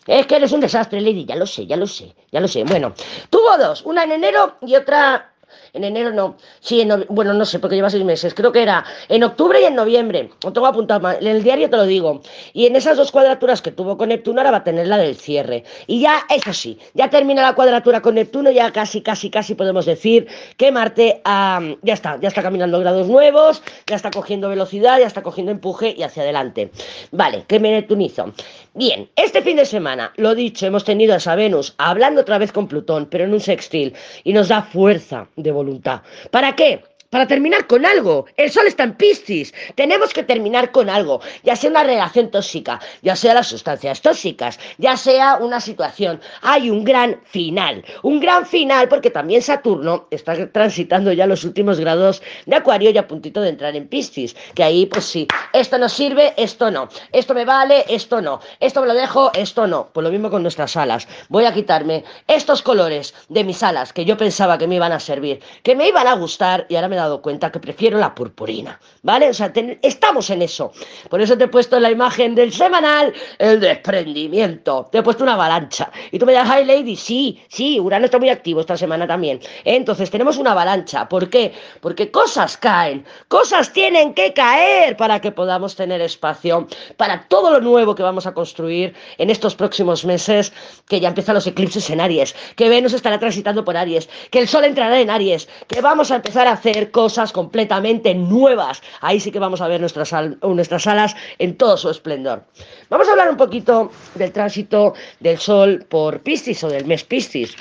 Es 0.06 0.26
que 0.26 0.36
eres 0.36 0.52
un 0.52 0.60
desastre, 0.60 1.00
Lady, 1.00 1.24
ya 1.24 1.34
lo 1.34 1.46
sé, 1.46 1.66
ya 1.66 1.76
lo 1.76 1.86
sé, 1.86 2.14
ya 2.30 2.38
lo 2.40 2.46
sé. 2.46 2.62
Bueno, 2.64 2.92
tuvo 3.30 3.56
dos, 3.56 3.82
una 3.86 4.04
en 4.04 4.12
enero 4.12 4.56
y 4.60 4.76
otra 4.76 5.32
en 5.72 5.84
enero 5.84 6.12
no, 6.12 6.36
sí, 6.60 6.80
en, 6.80 7.06
bueno, 7.08 7.32
no 7.34 7.44
sé, 7.44 7.58
porque 7.58 7.76
lleva 7.76 7.90
seis 7.90 8.04
meses, 8.04 8.34
creo 8.34 8.52
que 8.52 8.62
era 8.62 8.84
en 9.08 9.22
octubre 9.22 9.60
y 9.60 9.64
en 9.64 9.74
noviembre, 9.74 10.30
lo 10.42 10.52
tengo 10.52 10.66
apuntado, 10.66 11.10
en 11.10 11.26
el 11.26 11.42
diario 11.42 11.70
te 11.70 11.76
lo 11.76 11.84
digo, 11.84 12.22
y 12.52 12.66
en 12.66 12.76
esas 12.76 12.96
dos 12.96 13.10
cuadraturas 13.10 13.62
que 13.62 13.70
tuvo 13.70 13.96
con 13.96 14.08
Neptuno 14.08 14.40
ahora 14.40 14.50
va 14.50 14.56
a 14.58 14.64
tener 14.64 14.86
la 14.86 14.98
del 14.98 15.16
cierre, 15.16 15.64
y 15.86 16.00
ya, 16.00 16.24
eso 16.28 16.52
sí, 16.52 16.78
ya 16.94 17.10
termina 17.10 17.42
la 17.42 17.54
cuadratura 17.54 18.00
con 18.00 18.14
Neptuno, 18.14 18.50
ya 18.50 18.72
casi, 18.72 19.00
casi, 19.02 19.30
casi 19.30 19.54
podemos 19.54 19.86
decir 19.86 20.26
que 20.56 20.72
Marte 20.72 21.22
ya 21.24 21.94
está, 21.94 22.18
ya 22.20 22.28
está 22.28 22.42
caminando 22.42 22.78
grados 22.80 23.08
nuevos, 23.08 23.62
ya 23.86 23.96
está 23.96 24.10
cogiendo 24.10 24.48
velocidad, 24.48 24.98
ya 24.98 25.06
está 25.06 25.22
cogiendo 25.22 25.52
empuje 25.52 25.94
y 25.96 26.02
hacia 26.02 26.22
adelante. 26.22 26.70
Vale, 27.10 27.44
¿qué 27.46 27.60
me 27.60 27.70
neptunizo? 27.70 28.32
Bien, 28.76 29.08
este 29.14 29.40
fin 29.40 29.56
de 29.56 29.66
semana, 29.66 30.12
lo 30.16 30.34
dicho, 30.34 30.66
hemos 30.66 30.84
tenido 30.84 31.14
a 31.14 31.18
esa 31.18 31.36
Venus 31.36 31.76
hablando 31.78 32.22
otra 32.22 32.38
vez 32.38 32.50
con 32.50 32.66
Plutón, 32.66 33.06
pero 33.06 33.22
en 33.22 33.32
un 33.32 33.38
sextil, 33.38 33.94
y 34.24 34.32
nos 34.32 34.48
da 34.48 34.62
fuerza 34.62 35.28
de 35.36 35.52
voluntad. 35.52 36.02
¿Para 36.32 36.56
qué? 36.56 36.82
Para 37.14 37.28
terminar 37.28 37.68
con 37.68 37.86
algo. 37.86 38.26
El 38.36 38.50
sol 38.50 38.66
está 38.66 38.82
en 38.82 38.96
Piscis. 38.96 39.54
Tenemos 39.76 40.12
que 40.12 40.24
terminar 40.24 40.72
con 40.72 40.90
algo, 40.90 41.20
ya 41.44 41.54
sea 41.54 41.70
una 41.70 41.84
relación 41.84 42.28
tóxica, 42.28 42.80
ya 43.02 43.14
sea 43.14 43.34
las 43.34 43.46
sustancias 43.46 44.02
tóxicas, 44.02 44.58
ya 44.78 44.96
sea 44.96 45.36
una 45.36 45.60
situación. 45.60 46.20
Hay 46.42 46.70
un 46.70 46.82
gran 46.82 47.20
final, 47.22 47.84
un 48.02 48.18
gran 48.18 48.44
final 48.44 48.88
porque 48.88 49.10
también 49.10 49.42
Saturno 49.42 50.08
está 50.10 50.50
transitando 50.50 51.12
ya 51.12 51.28
los 51.28 51.44
últimos 51.44 51.78
grados 51.78 52.20
de 52.46 52.56
Acuario 52.56 52.90
y 52.90 52.98
a 52.98 53.06
puntito 53.06 53.40
de 53.42 53.50
entrar 53.50 53.76
en 53.76 53.86
Piscis, 53.86 54.34
que 54.52 54.64
ahí 54.64 54.86
pues 54.86 55.04
sí, 55.04 55.28
esto 55.52 55.78
nos 55.78 55.92
sirve, 55.92 56.34
esto 56.36 56.72
no, 56.72 56.88
esto 57.12 57.32
me 57.32 57.44
vale, 57.44 57.84
esto 57.88 58.20
no, 58.20 58.40
esto 58.58 58.80
me 58.80 58.88
lo 58.88 58.94
dejo, 58.94 59.30
esto 59.34 59.68
no. 59.68 59.86
Pues 59.92 60.02
lo 60.02 60.10
mismo 60.10 60.30
con 60.30 60.42
nuestras 60.42 60.76
alas. 60.76 61.06
Voy 61.28 61.44
a 61.44 61.54
quitarme 61.54 62.02
estos 62.26 62.60
colores 62.60 63.14
de 63.28 63.44
mis 63.44 63.62
alas 63.62 63.92
que 63.92 64.04
yo 64.04 64.16
pensaba 64.16 64.58
que 64.58 64.66
me 64.66 64.74
iban 64.74 64.90
a 64.90 64.98
servir, 64.98 65.40
que 65.62 65.76
me 65.76 65.86
iban 65.86 66.08
a 66.08 66.14
gustar 66.14 66.66
y 66.68 66.74
ahora 66.74 66.88
me 66.88 66.96
he 66.96 67.03
dado 67.04 67.22
cuenta 67.22 67.50
que 67.50 67.60
prefiero 67.60 67.98
la 67.98 68.14
purpurina, 68.14 68.80
¿vale? 69.02 69.28
O 69.28 69.34
sea, 69.34 69.52
estamos 69.82 70.30
en 70.30 70.42
eso. 70.42 70.72
Por 71.08 71.20
eso 71.20 71.36
te 71.38 71.44
he 71.44 71.48
puesto 71.48 71.76
en 71.76 71.82
la 71.82 71.90
imagen 71.90 72.34
del 72.34 72.52
semanal 72.52 73.12
el 73.38 73.60
desprendimiento. 73.60 74.88
Te 74.90 74.98
he 74.98 75.02
puesto 75.02 75.22
una 75.22 75.34
avalancha. 75.34 75.90
Y 76.10 76.18
tú 76.18 76.26
me 76.26 76.32
das, 76.32 76.48
hi 76.48 76.64
lady, 76.64 76.96
sí, 76.96 77.42
sí, 77.48 77.80
Urano 77.80 78.06
está 78.06 78.18
muy 78.18 78.30
activo 78.30 78.60
esta 78.60 78.76
semana 78.76 79.06
también. 79.06 79.40
Entonces 79.64 80.10
tenemos 80.10 80.36
una 80.36 80.52
avalancha. 80.52 81.08
¿Por 81.08 81.30
qué? 81.30 81.52
Porque 81.80 82.10
cosas 82.10 82.56
caen, 82.56 83.04
cosas 83.28 83.72
tienen 83.72 84.14
que 84.14 84.32
caer 84.32 84.96
para 84.96 85.20
que 85.20 85.32
podamos 85.32 85.76
tener 85.76 86.00
espacio 86.00 86.66
para 86.96 87.28
todo 87.28 87.50
lo 87.50 87.60
nuevo 87.60 87.94
que 87.94 88.02
vamos 88.02 88.26
a 88.26 88.34
construir 88.34 88.94
en 89.18 89.30
estos 89.30 89.54
próximos 89.54 90.04
meses, 90.04 90.52
que 90.88 91.00
ya 91.00 91.08
empiezan 91.08 91.34
los 91.34 91.46
eclipses 91.46 91.88
en 91.90 92.00
Aries, 92.00 92.34
que 92.56 92.68
Venus 92.68 92.92
estará 92.92 93.18
transitando 93.18 93.64
por 93.64 93.76
Aries, 93.76 94.08
que 94.30 94.38
el 94.38 94.48
Sol 94.48 94.64
entrará 94.64 95.00
en 95.00 95.10
Aries, 95.10 95.48
que 95.68 95.80
vamos 95.80 96.10
a 96.10 96.16
empezar 96.16 96.46
a 96.46 96.52
hacer 96.52 96.83
cosas 96.90 97.32
completamente 97.32 98.14
nuevas. 98.14 98.82
Ahí 99.00 99.20
sí 99.20 99.30
que 99.30 99.38
vamos 99.38 99.60
a 99.60 99.68
ver 99.68 99.80
nuestras, 99.80 100.12
nuestras 100.42 100.86
alas 100.86 101.16
en 101.38 101.56
todo 101.56 101.76
su 101.76 101.90
esplendor. 101.90 102.44
Vamos 102.90 103.08
a 103.08 103.12
hablar 103.12 103.30
un 103.30 103.36
poquito 103.36 103.90
del 104.14 104.32
tránsito 104.32 104.94
del 105.20 105.38
Sol 105.38 105.84
por 105.88 106.20
Piscis 106.20 106.62
o 106.64 106.68
del 106.68 106.86
mes 106.86 107.04
Piscis. 107.04 107.56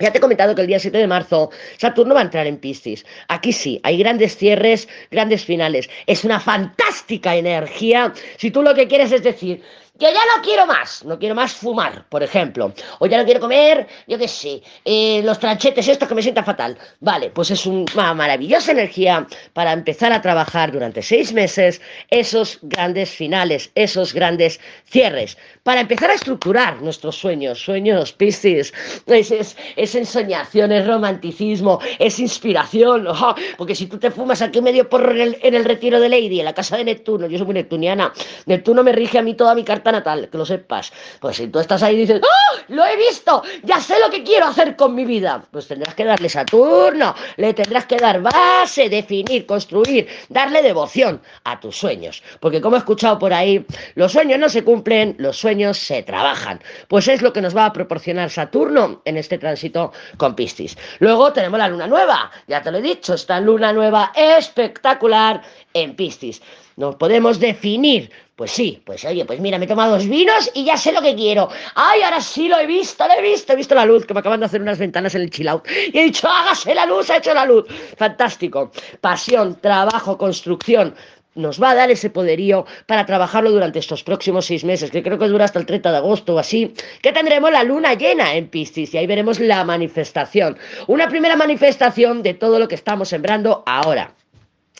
Ya 0.00 0.10
te 0.10 0.18
he 0.18 0.20
comentado 0.20 0.54
que 0.54 0.62
el 0.62 0.66
día 0.66 0.78
7 0.78 0.96
de 0.96 1.06
marzo 1.06 1.50
Saturno 1.76 2.14
va 2.14 2.20
a 2.20 2.24
entrar 2.24 2.46
en 2.46 2.56
Piscis. 2.56 3.04
Aquí 3.28 3.52
sí, 3.52 3.80
hay 3.82 3.98
grandes 3.98 4.36
cierres, 4.36 4.88
grandes 5.10 5.44
finales. 5.44 5.90
Es 6.06 6.24
una 6.24 6.40
fantástica 6.40 7.36
energía. 7.36 8.12
Si 8.38 8.50
tú 8.50 8.62
lo 8.62 8.74
que 8.74 8.88
quieres 8.88 9.12
es 9.12 9.22
decir, 9.22 9.62
que 9.98 10.06
ya 10.06 10.20
no 10.36 10.42
quiero 10.42 10.66
más, 10.66 11.04
no 11.04 11.18
quiero 11.18 11.34
más 11.34 11.52
fumar, 11.52 12.06
por 12.08 12.22
ejemplo, 12.22 12.72
o 12.98 13.06
ya 13.06 13.18
no 13.18 13.24
quiero 13.24 13.40
comer, 13.40 13.86
yo 14.08 14.18
qué 14.18 14.26
sé, 14.26 14.62
eh, 14.84 15.20
los 15.22 15.38
tranchetes 15.38 15.86
estos 15.86 16.08
que 16.08 16.14
me 16.14 16.22
sientan 16.22 16.46
fatal. 16.46 16.78
Vale, 17.00 17.30
pues 17.30 17.50
es 17.50 17.66
una 17.66 18.14
maravillosa 18.14 18.72
energía 18.72 19.26
para 19.52 19.72
empezar 19.72 20.12
a 20.12 20.22
trabajar 20.22 20.72
durante 20.72 21.02
seis 21.02 21.32
meses 21.32 21.80
esos 22.10 22.58
grandes 22.62 23.10
finales, 23.10 23.70
esos 23.74 24.14
grandes 24.14 24.60
cierres, 24.86 25.36
para 25.62 25.82
empezar 25.82 26.10
a 26.10 26.14
estructurar 26.14 26.80
nuestros 26.80 27.16
sueños, 27.16 27.62
sueños, 27.62 28.12
Piscis, 28.12 28.72
es, 29.06 29.56
es, 29.76 29.94
ensoñación, 29.94 30.72
es 30.72 30.86
romanticismo, 30.86 31.80
es 31.98 32.18
inspiración, 32.18 33.06
porque 33.58 33.74
si 33.74 33.86
tú 33.86 33.98
te 33.98 34.10
fumas 34.10 34.40
aquí 34.40 34.62
medio 34.62 34.88
porro 34.88 35.12
en 35.12 35.54
el, 35.54 35.64
retiro 35.64 36.00
de 36.00 36.08
Lady, 36.08 36.40
en 36.40 36.46
la 36.46 36.54
casa 36.54 36.76
de 36.78 36.84
Neptuno, 36.84 37.26
yo 37.26 37.38
soy 37.38 37.52
neptuniana, 37.52 38.12
Neptuno 38.46 38.82
me 38.82 38.92
rige 38.92 39.18
a 39.18 39.22
mí 39.22 39.34
toda 39.34 39.54
mi 39.54 39.62
carta 39.62 39.91
natal, 39.92 40.28
que 40.30 40.38
lo 40.38 40.44
sepas. 40.44 40.92
Pues 41.20 41.36
si 41.36 41.46
tú 41.48 41.60
estás 41.60 41.82
ahí 41.82 41.94
y 41.94 41.98
dices, 42.00 42.20
¡Oh! 42.22 42.58
¡Lo 42.68 42.84
he 42.84 42.96
visto! 42.96 43.42
¡Ya 43.62 43.80
sé 43.80 44.00
lo 44.00 44.10
que 44.10 44.24
quiero 44.24 44.46
hacer 44.46 44.74
con 44.74 44.94
mi 44.94 45.04
vida! 45.04 45.44
Pues 45.50 45.68
tendrás 45.68 45.94
que 45.94 46.04
darle 46.04 46.28
Saturno, 46.28 47.14
le 47.36 47.54
tendrás 47.54 47.86
que 47.86 47.96
dar 47.96 48.20
base, 48.20 48.88
definir, 48.88 49.46
construir, 49.46 50.08
darle 50.28 50.62
devoción 50.62 51.20
a 51.44 51.60
tus 51.60 51.76
sueños. 51.76 52.22
Porque 52.40 52.60
como 52.60 52.76
he 52.76 52.78
escuchado 52.80 53.18
por 53.18 53.32
ahí, 53.32 53.64
los 53.94 54.12
sueños 54.12 54.38
no 54.38 54.48
se 54.48 54.64
cumplen, 54.64 55.14
los 55.18 55.38
sueños 55.38 55.78
se 55.78 56.02
trabajan. 56.02 56.60
Pues 56.88 57.08
es 57.08 57.22
lo 57.22 57.32
que 57.32 57.42
nos 57.42 57.56
va 57.56 57.66
a 57.66 57.72
proporcionar 57.72 58.30
Saturno 58.30 59.02
en 59.04 59.16
este 59.16 59.38
tránsito 59.38 59.92
con 60.16 60.34
Piscis. 60.34 60.76
Luego 60.98 61.32
tenemos 61.32 61.58
la 61.58 61.68
luna 61.68 61.86
nueva, 61.86 62.30
ya 62.46 62.62
te 62.62 62.70
lo 62.70 62.78
he 62.78 62.82
dicho, 62.82 63.14
esta 63.14 63.40
luna 63.40 63.72
nueva 63.72 64.12
espectacular 64.14 65.42
en 65.74 65.94
Piscis. 65.94 66.42
Nos 66.82 66.96
podemos 66.96 67.38
definir 67.38 68.10
pues 68.34 68.50
sí, 68.50 68.82
pues 68.84 69.04
oye, 69.04 69.24
pues 69.24 69.38
mira, 69.38 69.56
me 69.56 69.66
he 69.66 69.68
tomado 69.68 69.92
dos 69.92 70.08
vinos 70.08 70.50
y 70.52 70.64
ya 70.64 70.76
sé 70.76 70.90
lo 70.90 71.00
que 71.00 71.14
quiero. 71.14 71.48
Ay, 71.76 72.02
ahora 72.02 72.20
sí 72.20 72.48
lo 72.48 72.58
he 72.58 72.66
visto, 72.66 73.06
lo 73.06 73.14
he 73.14 73.22
visto, 73.22 73.52
he 73.52 73.56
visto 73.56 73.76
la 73.76 73.86
luz, 73.86 74.04
que 74.04 74.14
me 74.14 74.18
acaban 74.18 74.40
de 74.40 74.46
hacer 74.46 74.60
unas 74.60 74.80
ventanas 74.80 75.14
en 75.14 75.22
el 75.22 75.30
chill 75.30 75.46
out. 75.46 75.64
Y 75.92 75.96
he 75.96 76.02
dicho, 76.02 76.26
hágase 76.26 76.74
la 76.74 76.84
luz, 76.84 77.08
ha 77.10 77.18
hecho 77.18 77.34
la 77.34 77.46
luz. 77.46 77.66
Fantástico. 77.96 78.72
Pasión, 79.00 79.60
trabajo, 79.60 80.18
construcción. 80.18 80.96
Nos 81.36 81.62
va 81.62 81.70
a 81.70 81.74
dar 81.76 81.92
ese 81.92 82.10
poderío 82.10 82.66
para 82.86 83.06
trabajarlo 83.06 83.52
durante 83.52 83.78
estos 83.78 84.02
próximos 84.02 84.46
seis 84.46 84.64
meses, 84.64 84.90
que 84.90 85.04
creo 85.04 85.20
que 85.20 85.28
dura 85.28 85.44
hasta 85.44 85.60
el 85.60 85.66
30 85.66 85.92
de 85.92 85.98
agosto 85.98 86.34
o 86.34 86.38
así, 86.40 86.74
que 87.00 87.12
tendremos 87.12 87.52
la 87.52 87.62
luna 87.62 87.94
llena 87.94 88.34
en 88.34 88.48
Piscis 88.48 88.92
y 88.92 88.98
ahí 88.98 89.06
veremos 89.06 89.38
la 89.38 89.62
manifestación. 89.62 90.58
Una 90.88 91.08
primera 91.08 91.36
manifestación 91.36 92.24
de 92.24 92.34
todo 92.34 92.58
lo 92.58 92.66
que 92.66 92.74
estamos 92.74 93.08
sembrando 93.08 93.62
ahora. 93.66 94.14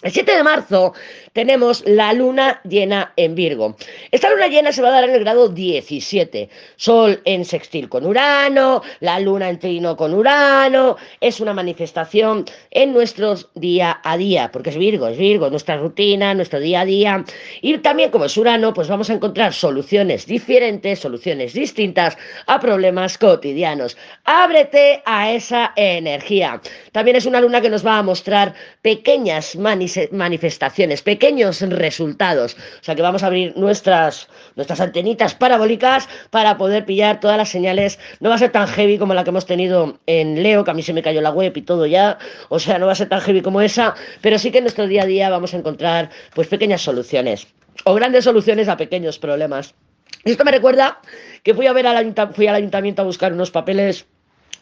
El 0.02 0.10
7 0.10 0.36
de 0.36 0.42
marzo 0.42 0.94
tenemos 1.32 1.82
la 1.86 2.12
luna 2.12 2.60
llena 2.64 3.12
en 3.16 3.34
Virgo. 3.34 3.76
Esta 4.10 4.30
luna 4.30 4.48
llena 4.48 4.72
se 4.72 4.82
va 4.82 4.88
a 4.88 4.92
dar 4.92 5.04
en 5.04 5.14
el 5.14 5.20
grado 5.20 5.48
17. 5.48 6.48
Sol 6.76 7.20
en 7.24 7.44
sextil 7.44 7.88
con 7.88 8.06
Urano, 8.06 8.82
la 9.00 9.20
luna 9.20 9.48
en 9.48 9.58
trino 9.58 9.96
con 9.96 10.14
Urano. 10.14 10.96
Es 11.20 11.40
una 11.40 11.54
manifestación 11.54 12.44
en 12.70 12.92
nuestro 12.92 13.36
día 13.54 14.00
a 14.02 14.16
día, 14.16 14.50
porque 14.52 14.70
es 14.70 14.76
Virgo, 14.76 15.08
es 15.08 15.18
Virgo, 15.18 15.50
nuestra 15.50 15.76
rutina, 15.76 16.34
nuestro 16.34 16.60
día 16.60 16.82
a 16.82 16.84
día. 16.84 17.24
Y 17.60 17.78
también 17.78 18.10
como 18.10 18.26
es 18.26 18.36
Urano, 18.36 18.74
pues 18.74 18.88
vamos 18.88 19.10
a 19.10 19.14
encontrar 19.14 19.52
soluciones 19.52 20.26
diferentes, 20.26 20.98
soluciones 20.98 21.52
distintas 21.52 22.16
a 22.46 22.60
problemas 22.60 23.18
cotidianos. 23.18 23.96
Ábrete 24.24 25.02
a 25.04 25.32
esa 25.32 25.72
energía. 25.76 26.60
También 26.92 27.16
es 27.16 27.26
una 27.26 27.40
luna 27.40 27.60
que 27.60 27.70
nos 27.70 27.86
va 27.86 27.98
a 27.98 28.02
mostrar 28.02 28.54
pequeñas 28.82 29.56
manifestaciones 29.56 30.32
manifestaciones, 30.32 31.02
pequeños 31.22 31.60
resultados. 31.60 32.56
O 32.80 32.84
sea 32.84 32.96
que 32.96 33.02
vamos 33.02 33.22
a 33.22 33.28
abrir 33.28 33.56
nuestras, 33.56 34.28
nuestras 34.56 34.80
antenitas 34.80 35.36
parabólicas 35.36 36.08
para 36.30 36.58
poder 36.58 36.84
pillar 36.84 37.20
todas 37.20 37.36
las 37.36 37.48
señales. 37.48 38.00
No 38.18 38.28
va 38.30 38.34
a 38.34 38.38
ser 38.38 38.50
tan 38.50 38.66
heavy 38.66 38.98
como 38.98 39.14
la 39.14 39.22
que 39.22 39.30
hemos 39.30 39.46
tenido 39.46 40.00
en 40.06 40.42
Leo, 40.42 40.64
que 40.64 40.72
a 40.72 40.74
mí 40.74 40.82
se 40.82 40.92
me 40.92 41.00
cayó 41.00 41.20
la 41.20 41.30
web 41.30 41.56
y 41.56 41.62
todo 41.62 41.86
ya. 41.86 42.18
O 42.48 42.58
sea, 42.58 42.80
no 42.80 42.86
va 42.86 42.92
a 42.92 42.96
ser 42.96 43.08
tan 43.08 43.20
heavy 43.20 43.40
como 43.40 43.60
esa, 43.60 43.94
pero 44.20 44.36
sí 44.36 44.50
que 44.50 44.58
en 44.58 44.64
nuestro 44.64 44.88
día 44.88 45.04
a 45.04 45.06
día 45.06 45.30
vamos 45.30 45.54
a 45.54 45.58
encontrar 45.58 46.10
pues 46.34 46.48
pequeñas 46.48 46.82
soluciones 46.82 47.46
o 47.84 47.94
grandes 47.94 48.24
soluciones 48.24 48.66
a 48.66 48.76
pequeños 48.76 49.20
problemas. 49.20 49.76
Esto 50.24 50.44
me 50.44 50.50
recuerda 50.50 50.98
que 51.44 51.54
fui 51.54 51.68
a 51.68 51.72
ver 51.72 51.86
al, 51.86 52.14
fui 52.34 52.48
al 52.48 52.56
ayuntamiento 52.56 53.02
a 53.02 53.04
buscar 53.04 53.32
unos 53.32 53.52
papeles 53.52 54.06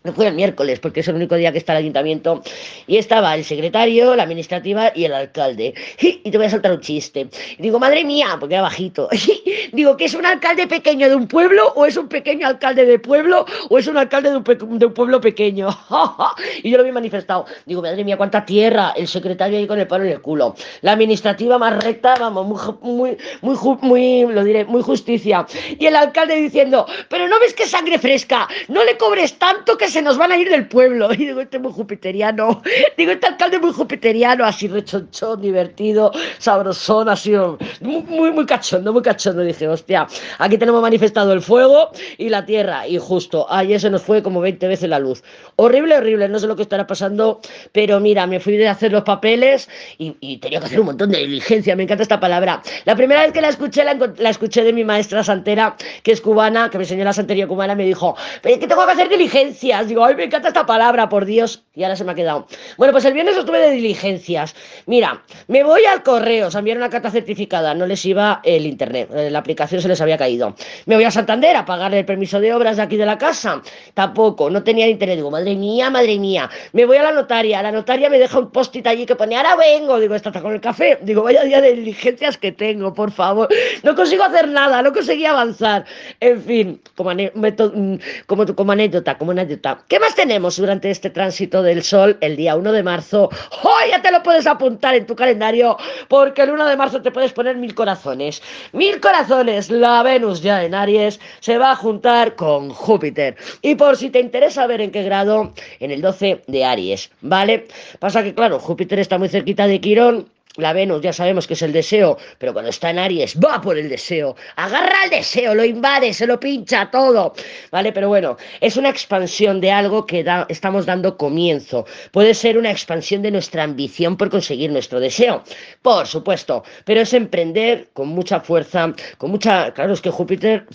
no 0.02 0.14
fue 0.14 0.26
el 0.26 0.34
miércoles, 0.34 0.80
porque 0.80 1.00
es 1.00 1.08
el 1.08 1.16
único 1.16 1.34
día 1.34 1.52
que 1.52 1.58
está 1.58 1.72
el 1.72 1.78
ayuntamiento. 1.80 2.42
Y 2.86 2.96
estaba 2.96 3.34
el 3.34 3.44
secretario, 3.44 4.16
la 4.16 4.22
administrativa 4.22 4.92
y 4.94 5.04
el 5.04 5.12
alcalde. 5.12 5.74
Y 6.22 6.30
te 6.30 6.36
voy 6.36 6.46
a 6.46 6.50
saltar 6.50 6.72
un 6.72 6.80
chiste. 6.80 7.28
Digo, 7.58 7.78
madre 7.78 8.04
mía, 8.04 8.36
porque 8.38 8.54
era 8.54 8.62
bajito. 8.62 9.08
digo, 9.72 9.96
¿que 9.96 10.04
es 10.04 10.14
un 10.14 10.26
alcalde 10.26 10.66
pequeño 10.66 11.08
de 11.08 11.14
un 11.14 11.26
pueblo? 11.26 11.72
¿O 11.76 11.86
es 11.86 11.96
un 11.96 12.08
pequeño 12.08 12.46
alcalde 12.46 12.84
de 12.84 12.98
pueblo? 12.98 13.46
¿O 13.70 13.78
es 13.78 13.86
un 13.86 13.96
alcalde 13.96 14.30
de 14.30 14.36
un, 14.36 14.94
pueblo 14.94 15.20
pequeño? 15.20 15.68
y 16.62 16.70
yo 16.70 16.76
lo 16.76 16.82
había 16.82 16.92
manifestado. 16.92 17.46
Digo, 17.64 17.80
madre 17.80 18.04
mía, 18.04 18.16
cuánta 18.16 18.44
tierra. 18.44 18.92
El 18.96 19.08
secretario 19.08 19.58
ahí 19.58 19.66
con 19.66 19.78
el 19.78 19.86
palo 19.86 20.04
en 20.04 20.10
el 20.10 20.20
culo. 20.20 20.54
La 20.82 20.92
administrativa 20.92 21.58
más 21.58 21.82
recta, 21.82 22.16
vamos, 22.16 22.46
muy, 22.80 23.16
muy, 23.40 23.56
muy, 23.56 23.78
muy, 23.80 24.32
lo 24.32 24.44
diré, 24.44 24.64
muy 24.66 24.82
justicia. 24.82 25.46
Y 25.78 25.86
el 25.86 25.96
alcalde 25.96 26.36
diciendo, 26.36 26.86
pero 27.08 27.28
no 27.28 27.38
ves 27.40 27.54
que 27.54 27.66
sangre 27.66 27.98
fresca. 27.98 28.46
No 28.68 28.84
le 28.84 28.96
cobres 28.96 29.38
tanto 29.38 29.76
que 29.76 29.89
se 29.90 30.02
nos 30.02 30.16
van 30.16 30.32
a 30.32 30.38
ir 30.38 30.48
del 30.48 30.66
pueblo. 30.66 31.10
Y 31.20 31.26
digo, 31.26 31.40
este 31.40 31.58
es 31.58 31.62
muy 31.62 31.72
jupiteriano. 31.72 32.62
Digo, 32.96 33.12
este 33.12 33.26
alcalde 33.26 33.56
es 33.56 33.62
muy 33.62 33.72
jupiteriano, 33.72 34.44
así 34.44 34.68
rechonchón, 34.68 35.42
divertido, 35.42 36.12
sabrosón, 36.38 37.08
así, 37.08 37.32
muy, 37.80 38.02
muy, 38.02 38.32
muy 38.32 38.46
cachondo, 38.46 38.92
muy 38.92 39.02
cachondo. 39.02 39.42
Dije, 39.42 39.68
hostia, 39.68 40.06
aquí 40.38 40.56
tenemos 40.56 40.80
manifestado 40.80 41.32
el 41.32 41.42
fuego 41.42 41.90
y 42.16 42.30
la 42.30 42.46
tierra. 42.46 42.86
Y 42.88 42.98
justo, 42.98 43.46
ayer 43.50 43.80
se 43.80 43.90
nos 43.90 44.02
fue 44.02 44.22
como 44.22 44.40
20 44.40 44.66
veces 44.66 44.88
la 44.88 44.98
luz. 44.98 45.22
Horrible, 45.56 45.96
horrible, 45.96 46.28
no 46.28 46.38
sé 46.38 46.46
lo 46.46 46.56
que 46.56 46.62
estará 46.62 46.86
pasando, 46.86 47.40
pero 47.72 48.00
mira, 48.00 48.26
me 48.26 48.40
fui 48.40 48.56
de 48.56 48.68
hacer 48.68 48.92
los 48.92 49.02
papeles 49.02 49.68
y, 49.98 50.38
tenía 50.38 50.60
que 50.60 50.66
hacer 50.66 50.80
un 50.80 50.86
montón 50.86 51.10
de 51.10 51.18
diligencia. 51.18 51.76
Me 51.76 51.82
encanta 51.82 52.02
esta 52.02 52.18
palabra. 52.18 52.62
La 52.86 52.96
primera 52.96 53.22
vez 53.22 53.32
que 53.32 53.40
la 53.40 53.48
escuché, 53.48 53.84
la, 53.84 53.94
la 53.94 54.30
escuché 54.30 54.64
de 54.64 54.72
mi 54.72 54.84
maestra 54.84 55.22
santera, 55.22 55.76
que 56.02 56.12
es 56.12 56.20
cubana, 56.20 56.70
que 56.70 56.78
me 56.78 56.84
enseñó 56.84 57.04
la 57.04 57.12
santería 57.12 57.46
cubana, 57.46 57.74
me 57.74 57.84
dijo, 57.84 58.16
pero 58.40 58.54
es 58.54 58.60
que 58.60 58.66
tengo 58.66 58.86
que 58.86 58.92
hacer 58.92 59.08
diligencia 59.08 59.79
Digo, 59.88 60.04
ay, 60.04 60.14
me 60.14 60.24
encanta 60.24 60.48
esta 60.48 60.66
palabra, 60.66 61.08
por 61.08 61.24
Dios. 61.24 61.64
Y 61.74 61.82
ahora 61.82 61.96
se 61.96 62.04
me 62.04 62.12
ha 62.12 62.14
quedado. 62.14 62.46
Bueno, 62.76 62.92
pues 62.92 63.04
el 63.04 63.14
viernes 63.14 63.36
estuve 63.36 63.58
de 63.58 63.70
diligencias. 63.70 64.54
Mira, 64.86 65.22
me 65.48 65.62
voy 65.62 65.84
al 65.84 66.02
correo, 66.02 66.48
o 66.48 66.50
sea, 66.50 66.58
enviaron 66.58 66.82
una 66.82 66.90
carta 66.90 67.10
certificada, 67.10 67.74
no 67.74 67.86
les 67.86 68.04
iba 68.04 68.40
el 68.44 68.66
internet, 68.66 69.08
eh, 69.14 69.30
la 69.30 69.38
aplicación 69.38 69.80
se 69.80 69.88
les 69.88 70.00
había 70.00 70.18
caído. 70.18 70.54
Me 70.86 70.94
voy 70.96 71.04
a 71.04 71.10
Santander 71.10 71.56
a 71.56 71.64
pagar 71.64 71.94
el 71.94 72.04
permiso 72.04 72.40
de 72.40 72.52
obras 72.52 72.76
de 72.76 72.82
aquí 72.82 72.96
de 72.96 73.06
la 73.06 73.18
casa. 73.18 73.62
Tampoco, 73.94 74.50
no 74.50 74.62
tenía 74.62 74.88
internet. 74.88 75.16
Digo, 75.16 75.30
madre 75.30 75.54
mía, 75.54 75.90
madre 75.90 76.18
mía. 76.18 76.50
Me 76.72 76.84
voy 76.84 76.96
a 76.96 77.02
la 77.02 77.12
notaria. 77.12 77.62
La 77.62 77.72
notaria 77.72 78.10
me 78.10 78.18
deja 78.18 78.38
un 78.38 78.50
post-it 78.50 78.86
allí 78.86 79.06
que 79.06 79.16
pone, 79.16 79.36
ahora 79.36 79.56
vengo. 79.56 79.98
Digo, 79.98 80.14
está 80.14 80.32
con 80.40 80.52
el 80.52 80.60
café. 80.60 80.98
Digo, 81.02 81.22
vaya 81.22 81.44
día 81.44 81.60
de 81.60 81.74
diligencias 81.74 82.36
que 82.38 82.52
tengo, 82.52 82.92
por 82.94 83.12
favor. 83.12 83.48
No 83.82 83.94
consigo 83.94 84.24
hacer 84.24 84.48
nada, 84.48 84.82
no 84.82 84.92
conseguí 84.92 85.24
avanzar. 85.24 85.84
En 86.20 86.42
fin, 86.42 86.80
como, 86.96 87.10
mm, 87.12 87.94
como, 88.26 88.46
como 88.54 88.72
anécdota, 88.72 89.16
como 89.16 89.32
anécdota. 89.32 89.69
¿Qué 89.88 89.98
más 90.00 90.14
tenemos 90.14 90.56
durante 90.56 90.90
este 90.90 91.10
tránsito 91.10 91.62
del 91.62 91.82
sol 91.82 92.16
el 92.20 92.36
día 92.36 92.56
1 92.56 92.72
de 92.72 92.82
marzo? 92.82 93.30
¡Oh, 93.62 93.78
ya 93.88 94.02
te 94.02 94.10
lo 94.10 94.22
puedes 94.22 94.46
apuntar 94.46 94.94
en 94.94 95.06
tu 95.06 95.14
calendario! 95.14 95.76
Porque 96.08 96.42
el 96.42 96.50
1 96.50 96.66
de 96.66 96.76
marzo 96.76 97.02
te 97.02 97.10
puedes 97.10 97.32
poner 97.32 97.56
mil 97.56 97.74
corazones. 97.74 98.42
Mil 98.72 99.00
corazones. 99.00 99.70
La 99.70 100.02
Venus 100.02 100.42
ya 100.42 100.64
en 100.64 100.74
Aries 100.74 101.20
se 101.40 101.58
va 101.58 101.72
a 101.72 101.76
juntar 101.76 102.34
con 102.34 102.70
Júpiter. 102.70 103.36
Y 103.62 103.74
por 103.74 103.96
si 103.96 104.10
te 104.10 104.20
interesa 104.20 104.66
ver 104.66 104.80
en 104.80 104.90
qué 104.90 105.02
grado, 105.02 105.52
en 105.78 105.90
el 105.90 106.00
12 106.00 106.42
de 106.46 106.64
Aries, 106.64 107.10
¿vale? 107.20 107.68
Pasa 107.98 108.22
que, 108.22 108.34
claro, 108.34 108.58
Júpiter 108.58 108.98
está 108.98 109.18
muy 109.18 109.28
cerquita 109.28 109.66
de 109.66 109.80
Quirón 109.80 110.28
la 110.56 110.72
Venus 110.72 111.00
ya 111.00 111.12
sabemos 111.12 111.46
que 111.46 111.54
es 111.54 111.62
el 111.62 111.72
deseo, 111.72 112.18
pero 112.38 112.52
cuando 112.52 112.70
está 112.70 112.90
en 112.90 112.98
Aries 112.98 113.38
va 113.38 113.60
por 113.60 113.78
el 113.78 113.88
deseo, 113.88 114.36
agarra 114.56 115.04
el 115.04 115.10
deseo, 115.10 115.54
lo 115.54 115.64
invade, 115.64 116.12
se 116.12 116.26
lo 116.26 116.40
pincha 116.40 116.90
todo, 116.90 117.34
¿vale? 117.70 117.92
Pero 117.92 118.08
bueno, 118.08 118.36
es 118.60 118.76
una 118.76 118.90
expansión 118.90 119.60
de 119.60 119.70
algo 119.70 120.06
que 120.06 120.24
estamos 120.48 120.86
dando 120.86 121.16
comienzo. 121.16 121.86
Puede 122.10 122.34
ser 122.34 122.58
una 122.58 122.70
expansión 122.70 123.22
de 123.22 123.30
nuestra 123.30 123.62
ambición 123.62 124.16
por 124.16 124.30
conseguir 124.30 124.72
nuestro 124.72 125.00
deseo, 125.00 125.44
por 125.82 126.06
supuesto, 126.06 126.64
pero 126.84 127.00
es 127.00 127.12
emprender 127.14 127.88
con 127.92 128.08
mucha 128.08 128.40
fuerza, 128.40 128.92
con 129.18 129.30
mucha... 129.30 129.72
Claro, 129.72 129.92
es 129.92 130.00
que 130.00 130.10
Júpiter 130.10 130.66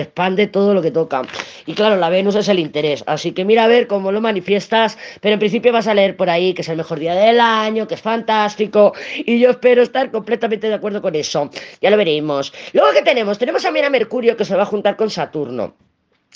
expande 0.00 0.46
todo 0.46 0.74
lo 0.74 0.82
que 0.82 0.90
toca. 0.90 1.22
Y 1.66 1.74
claro, 1.74 1.96
la 1.96 2.08
Venus 2.08 2.34
es 2.36 2.48
el 2.48 2.58
interés, 2.58 3.02
así 3.06 3.32
que 3.32 3.44
mira 3.44 3.64
a 3.64 3.66
ver 3.66 3.86
cómo 3.86 4.12
lo 4.12 4.20
manifiestas, 4.20 4.98
pero 5.20 5.34
en 5.34 5.38
principio 5.38 5.72
vas 5.72 5.86
a 5.86 5.94
leer 5.94 6.16
por 6.16 6.30
ahí 6.30 6.54
que 6.54 6.62
es 6.62 6.68
el 6.68 6.76
mejor 6.76 6.98
día 6.98 7.14
del 7.14 7.40
año, 7.40 7.86
que 7.86 7.94
es 7.94 8.00
fantástico 8.00 8.92
y 9.16 9.38
yo 9.38 9.50
espero 9.50 9.82
estar 9.82 10.10
completamente 10.10 10.68
de 10.68 10.74
acuerdo 10.74 11.02
con 11.02 11.14
eso. 11.14 11.50
Ya 11.80 11.90
lo 11.90 11.96
veremos. 11.96 12.52
Luego, 12.72 12.92
¿qué 12.92 13.02
tenemos? 13.02 13.38
Tenemos 13.38 13.62
también 13.62 13.86
a 13.86 13.90
Mercurio 13.90 14.36
que 14.36 14.44
se 14.44 14.54
va 14.54 14.62
a 14.62 14.66
juntar 14.66 14.96
con 14.96 15.10
Saturno 15.10 15.85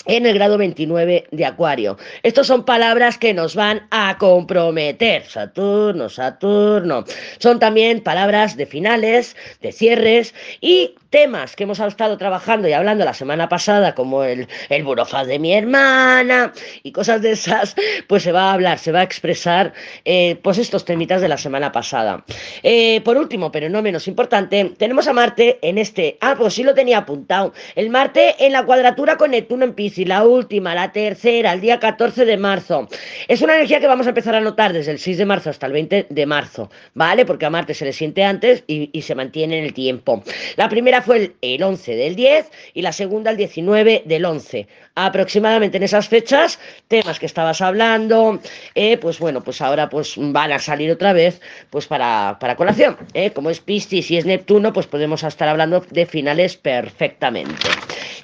en 0.05 0.25
el 0.25 0.35
grado 0.35 0.57
29 0.57 1.25
de 1.31 1.45
Acuario. 1.45 1.97
Estas 2.23 2.47
son 2.47 2.65
palabras 2.65 3.17
que 3.17 3.33
nos 3.33 3.55
van 3.55 3.87
a 3.91 4.17
comprometer. 4.17 5.25
Saturno, 5.25 6.09
Saturno. 6.09 7.05
Son 7.39 7.59
también 7.59 8.01
palabras 8.01 8.57
de 8.57 8.65
finales, 8.65 9.35
de 9.61 9.71
cierres 9.71 10.33
y 10.59 10.95
temas 11.11 11.55
que 11.55 11.63
hemos 11.63 11.79
estado 11.79 12.17
trabajando 12.17 12.67
y 12.67 12.73
hablando 12.73 13.05
la 13.05 13.13
semana 13.13 13.49
pasada, 13.49 13.93
como 13.93 14.23
el, 14.23 14.47
el 14.69 14.83
burofaz 14.83 15.27
de 15.27 15.37
mi 15.37 15.53
hermana 15.53 16.53
y 16.83 16.91
cosas 16.91 17.21
de 17.21 17.31
esas, 17.31 17.75
pues 18.07 18.23
se 18.23 18.31
va 18.31 18.49
a 18.49 18.53
hablar, 18.53 18.79
se 18.79 18.91
va 18.91 19.01
a 19.01 19.03
expresar, 19.03 19.73
eh, 20.05 20.37
pues 20.41 20.57
estos 20.57 20.85
temitas 20.85 21.21
de 21.21 21.27
la 21.27 21.37
semana 21.37 21.71
pasada. 21.71 22.23
Eh, 22.63 23.01
por 23.01 23.17
último, 23.17 23.51
pero 23.51 23.69
no 23.69 23.81
menos 23.81 24.07
importante, 24.07 24.73
tenemos 24.77 25.07
a 25.07 25.13
Marte 25.13 25.59
en 25.61 25.77
este, 25.77 26.17
ah, 26.21 26.35
pues 26.37 26.53
sí 26.53 26.63
lo 26.63 26.73
tenía 26.73 26.99
apuntado, 26.99 27.53
el 27.75 27.89
Marte 27.89 28.35
en 28.39 28.53
la 28.53 28.65
cuadratura 28.65 29.17
con 29.17 29.31
Neptuno 29.31 29.65
en 29.65 29.73
Piscis, 29.91 30.07
la 30.07 30.23
última, 30.23 30.73
la 30.73 30.93
tercera, 30.93 31.51
el 31.51 31.59
día 31.59 31.77
14 31.77 32.23
de 32.23 32.37
marzo. 32.37 32.87
Es 33.27 33.41
una 33.41 33.55
energía 33.55 33.81
que 33.81 33.87
vamos 33.87 34.05
a 34.05 34.09
empezar 34.11 34.35
a 34.35 34.39
notar 34.39 34.71
desde 34.71 34.91
el 34.91 34.99
6 34.99 35.17
de 35.17 35.25
marzo 35.25 35.49
hasta 35.49 35.65
el 35.65 35.73
20 35.73 36.07
de 36.09 36.25
marzo, 36.25 36.71
¿vale? 36.93 37.25
Porque 37.25 37.45
a 37.45 37.49
Marte 37.49 37.73
se 37.73 37.83
le 37.83 37.91
siente 37.91 38.23
antes 38.23 38.63
y, 38.67 38.89
y 38.93 39.01
se 39.01 39.15
mantiene 39.15 39.57
en 39.57 39.65
el 39.65 39.73
tiempo. 39.73 40.23
La 40.55 40.69
primera 40.69 41.01
fue 41.01 41.33
el, 41.41 41.61
11 41.61 41.95
del 41.95 42.15
10 42.15 42.51
y 42.73 42.81
la 42.81 42.93
segunda 42.93 43.31
el 43.31 43.37
19 43.37 44.03
del 44.05 44.23
11. 44.23 44.67
Aproximadamente 44.95 45.77
en 45.77 45.83
esas 45.83 46.09
fechas, 46.09 46.59
temas 46.87 47.17
que 47.19 47.25
estabas 47.25 47.61
hablando, 47.61 48.39
eh, 48.75 48.97
pues 48.97 49.19
bueno, 49.19 49.41
pues 49.41 49.61
ahora 49.61 49.89
pues 49.89 50.15
van 50.17 50.51
a 50.51 50.59
salir 50.59 50.91
otra 50.91 51.13
vez 51.13 51.41
pues 51.69 51.87
para, 51.87 52.37
para 52.39 52.55
colación. 52.55 52.97
Eh. 53.13 53.31
Como 53.31 53.49
es 53.49 53.61
Piscis 53.61 54.11
y 54.11 54.17
es 54.17 54.25
Neptuno, 54.25 54.73
pues 54.73 54.87
podemos 54.87 55.23
estar 55.23 55.47
hablando 55.47 55.85
de 55.89 56.05
finales 56.05 56.57
perfectamente. 56.57 57.69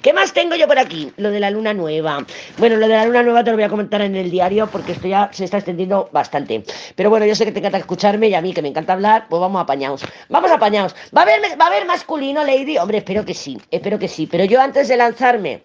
¿Qué 0.02 0.12
más 0.12 0.32
tengo 0.32 0.54
yo 0.54 0.68
por 0.68 0.78
aquí? 0.78 1.12
Lo 1.16 1.30
de 1.30 1.40
la 1.40 1.50
luna 1.50 1.74
nueva. 1.74 2.24
Bueno, 2.56 2.76
lo 2.76 2.86
de 2.86 2.94
la 2.94 3.06
luna 3.06 3.22
nueva 3.22 3.42
te 3.42 3.50
lo 3.50 3.56
voy 3.56 3.64
a 3.64 3.68
comentar 3.68 4.00
en 4.02 4.14
el 4.14 4.30
diario 4.30 4.68
porque 4.70 4.92
esto 4.92 5.08
ya 5.08 5.30
se 5.32 5.44
está 5.44 5.56
extendiendo 5.56 6.08
bastante. 6.12 6.62
Pero 6.94 7.10
bueno, 7.10 7.26
yo 7.26 7.34
sé 7.34 7.44
que 7.44 7.52
te 7.52 7.58
encanta 7.58 7.78
escucharme 7.78 8.28
y 8.28 8.34
a 8.34 8.40
mí 8.40 8.52
que 8.52 8.62
me 8.62 8.68
encanta 8.68 8.92
hablar, 8.92 9.26
pues 9.28 9.40
vamos 9.40 9.60
apañados. 9.60 10.02
Vamos 10.28 10.50
apañados. 10.50 10.94
¿Va 11.16 11.22
a 11.22 11.24
haber, 11.24 11.40
va 11.60 11.64
a 11.64 11.68
haber 11.68 11.86
masculino, 11.86 12.44
Lady? 12.44 12.78
Hombre, 12.78 12.98
espero 12.98 13.24
que 13.24 13.34
sí, 13.34 13.58
espero 13.70 13.98
que 13.98 14.08
sí. 14.08 14.26
Pero 14.26 14.44
yo 14.44 14.60
antes 14.60 14.86
de 14.88 14.96
lanzarme 14.96 15.62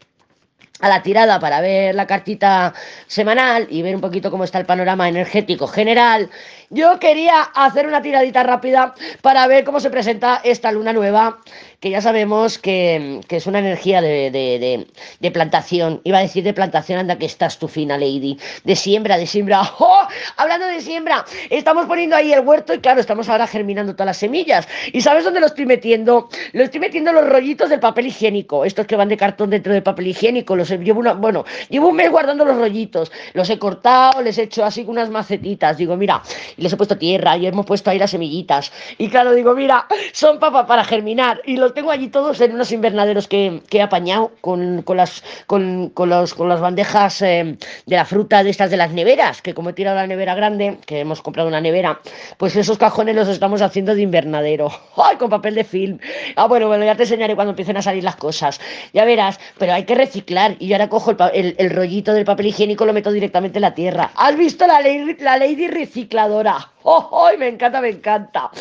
a 0.80 0.90
la 0.90 1.04
tirada 1.04 1.40
para 1.40 1.62
ver 1.62 1.96
la 1.96 2.08
cartita 2.08 2.74
semanal 3.08 3.68
y 3.70 3.82
ver 3.82 3.96
un 3.96 4.02
poquito 4.02 4.32
cómo 4.32 4.44
está 4.44 4.60
el 4.60 4.66
panorama 4.66 5.08
energético 5.08 5.68
general, 5.68 6.30
yo 6.74 7.00
quería 7.00 7.42
hacer 7.42 7.88
una 7.88 8.02
tiradita 8.02 8.44
rápida 8.44 8.94
para 9.22 9.46
ver 9.48 9.64
cómo 9.64 9.80
se 9.80 9.90
presenta 9.90 10.42
esta 10.44 10.72
luna 10.72 10.94
nueva 10.94 11.40
que 11.84 11.90
ya 11.90 12.00
sabemos 12.00 12.60
que, 12.60 13.20
es 13.28 13.46
una 13.46 13.60
energía 13.60 14.02
de, 14.02 14.88
plantación. 15.34 16.00
Iba 16.06 16.20
a 16.20 16.22
decir 16.22 16.42
de 16.46 16.54
plantación, 16.54 16.98
anda 16.98 17.18
que 17.18 17.26
estás 17.26 17.60
tu 17.60 17.68
fina, 17.68 17.98
Lady. 17.98 18.40
De 18.64 18.78
siembra, 18.78 19.18
de 19.18 19.28
siembra. 19.28 19.62
¡Oh! 19.80 20.08
Hablando 20.38 20.66
de 20.68 20.80
siembra, 20.80 21.26
estamos 21.50 21.86
poniendo 21.86 22.16
ahí 22.16 22.32
el 22.32 22.40
huerto 22.40 22.74
y 22.74 22.80
claro, 22.80 23.02
estamos 23.02 23.28
ahora 23.28 23.48
germinando 23.48 23.96
todas 23.96 24.06
las 24.06 24.18
semillas. 24.18 24.66
¿Y 24.94 25.02
sabes 25.02 25.26
dónde 25.26 25.42
lo 25.42 25.48
estoy 25.48 25.66
metiendo? 25.66 26.30
Lo 26.54 26.64
estoy 26.64 26.80
metiendo 26.80 27.10
en 27.10 27.18
los 27.18 27.28
rollitos 27.28 27.70
del 27.70 27.82
papel 27.82 28.08
higiénico. 28.08 28.64
Estos 28.64 28.88
que 28.88 28.96
van 28.96 29.10
de 29.10 29.18
cartón 29.18 29.50
dentro 29.50 29.74
del 29.74 29.84
papel 29.84 30.08
higiénico. 30.08 30.56
Los 30.56 30.70
llevo 30.70 31.02
una, 31.02 31.12
bueno, 31.12 31.44
llevo 31.70 31.90
un 31.90 31.98
mes 31.98 32.10
guardando 32.10 32.46
los 32.46 32.56
rollitos. 32.56 33.12
Los 33.34 33.50
he 33.50 33.60
cortado, 33.60 34.22
les 34.22 34.38
he 34.38 34.44
hecho 34.44 34.64
así 34.64 34.86
unas 34.88 35.10
macetitas. 35.10 35.76
Digo, 35.76 35.98
mira, 35.98 36.24
les 36.64 36.74
he 36.74 36.78
puesto 36.78 36.98
tierra 36.98 37.38
y 37.38 37.46
hemos 37.46 37.66
puesto 37.66 37.90
ahí 37.90 38.00
las 38.00 38.12
semillitas. 38.12 38.72
Y 38.98 39.10
claro, 39.10 39.34
digo, 39.34 39.54
mira, 39.54 39.88
son 40.12 40.40
papas 40.40 40.66
para 40.66 40.84
germinar. 40.84 41.42
Y 41.46 41.58
los 41.58 41.74
tengo 41.74 41.92
allí 41.92 42.08
todos 42.08 42.40
en 42.42 42.54
unos 42.54 42.72
invernaderos 42.72 43.28
que, 43.28 43.62
he 43.72 43.82
apañado 43.82 44.32
con, 44.42 44.84
las, 44.96 45.24
con, 45.48 45.92
los, 45.96 46.34
con 46.34 46.50
las 46.50 46.62
bandejas 46.62 47.22
eh, 47.22 47.58
de 47.86 47.96
la 47.96 48.06
fruta 48.06 48.44
de 48.44 48.50
estas 48.50 48.70
de 48.70 48.78
las 48.78 48.92
neveras, 48.92 49.42
que 49.42 49.54
como 49.54 49.70
he 49.70 49.74
tirado 49.74 49.98
la 49.98 50.08
nevera 50.08 50.36
grande, 50.36 50.78
que 50.86 51.00
hemos 51.00 51.22
comprado 51.22 51.50
una 51.50 51.62
nevera, 51.62 52.00
pues 52.38 52.56
esos 52.56 52.78
cajones 52.78 53.16
los 53.16 53.28
estamos 53.28 53.62
haciendo 53.62 53.96
de 53.96 54.02
invernadero. 54.02 54.72
¡Ay, 54.98 55.18
con 55.18 55.30
papel 55.30 55.56
de 55.56 55.64
film! 55.64 56.00
Ah, 56.36 56.48
bueno, 56.48 56.68
bueno, 56.68 56.86
ya 56.86 56.96
te 56.96 57.04
enseñaré 57.04 57.36
cuando 57.36 57.52
empiecen 57.52 57.78
a 57.78 57.82
salir 57.82 58.04
las 58.04 58.16
cosas. 58.16 58.60
Ya 58.94 59.06
verás, 59.06 59.40
pero 59.58 59.74
hay 59.74 59.84
que 59.84 59.96
reciclar. 59.96 60.56
Y 60.60 60.68
yo 60.68 60.76
ahora 60.76 60.90
cojo 60.90 61.16
el, 61.34 61.70
rollito 61.70 62.14
del 62.14 62.26
papel 62.26 62.48
higiénico 62.48 62.86
lo 62.86 62.94
meto 62.94 63.12
directamente 63.12 63.58
en 63.58 63.64
la 63.64 63.74
tierra. 63.74 64.12
¿Has 64.16 64.38
visto 64.38 64.68
la, 64.68 64.82
ley, 64.82 65.16
la 65.20 65.38
lady 65.38 65.68
recicladora? 65.68 66.53
¡Oh, 66.84 67.30
Me 67.38 67.48
encanta, 67.48 67.82
me 67.82 67.90
encanta. 67.90 68.52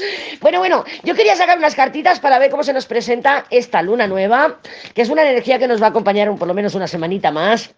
Bueno, 0.40 0.59
bueno, 0.59 0.85
yo 1.02 1.14
quería 1.14 1.37
sacar 1.37 1.59
unas 1.59 1.74
cartitas 1.74 2.20
para 2.20 2.38
ver 2.38 2.50
cómo 2.50 2.62
se 2.62 2.72
nos 2.72 2.87
presenta 2.87 3.46
esta 3.50 3.83
luna 3.83 4.07
nueva, 4.07 4.59
que 4.94 5.02
es 5.02 5.09
una 5.09 5.22
energía 5.22 5.59
que 5.59 5.68
nos 5.68 5.81
va 5.81 5.87
a 5.87 5.90
acompañar 5.90 6.35
por 6.37 6.48
lo 6.48 6.55
menos 6.55 6.74
una 6.74 6.87
semanita 6.87 7.31
más. 7.31 7.74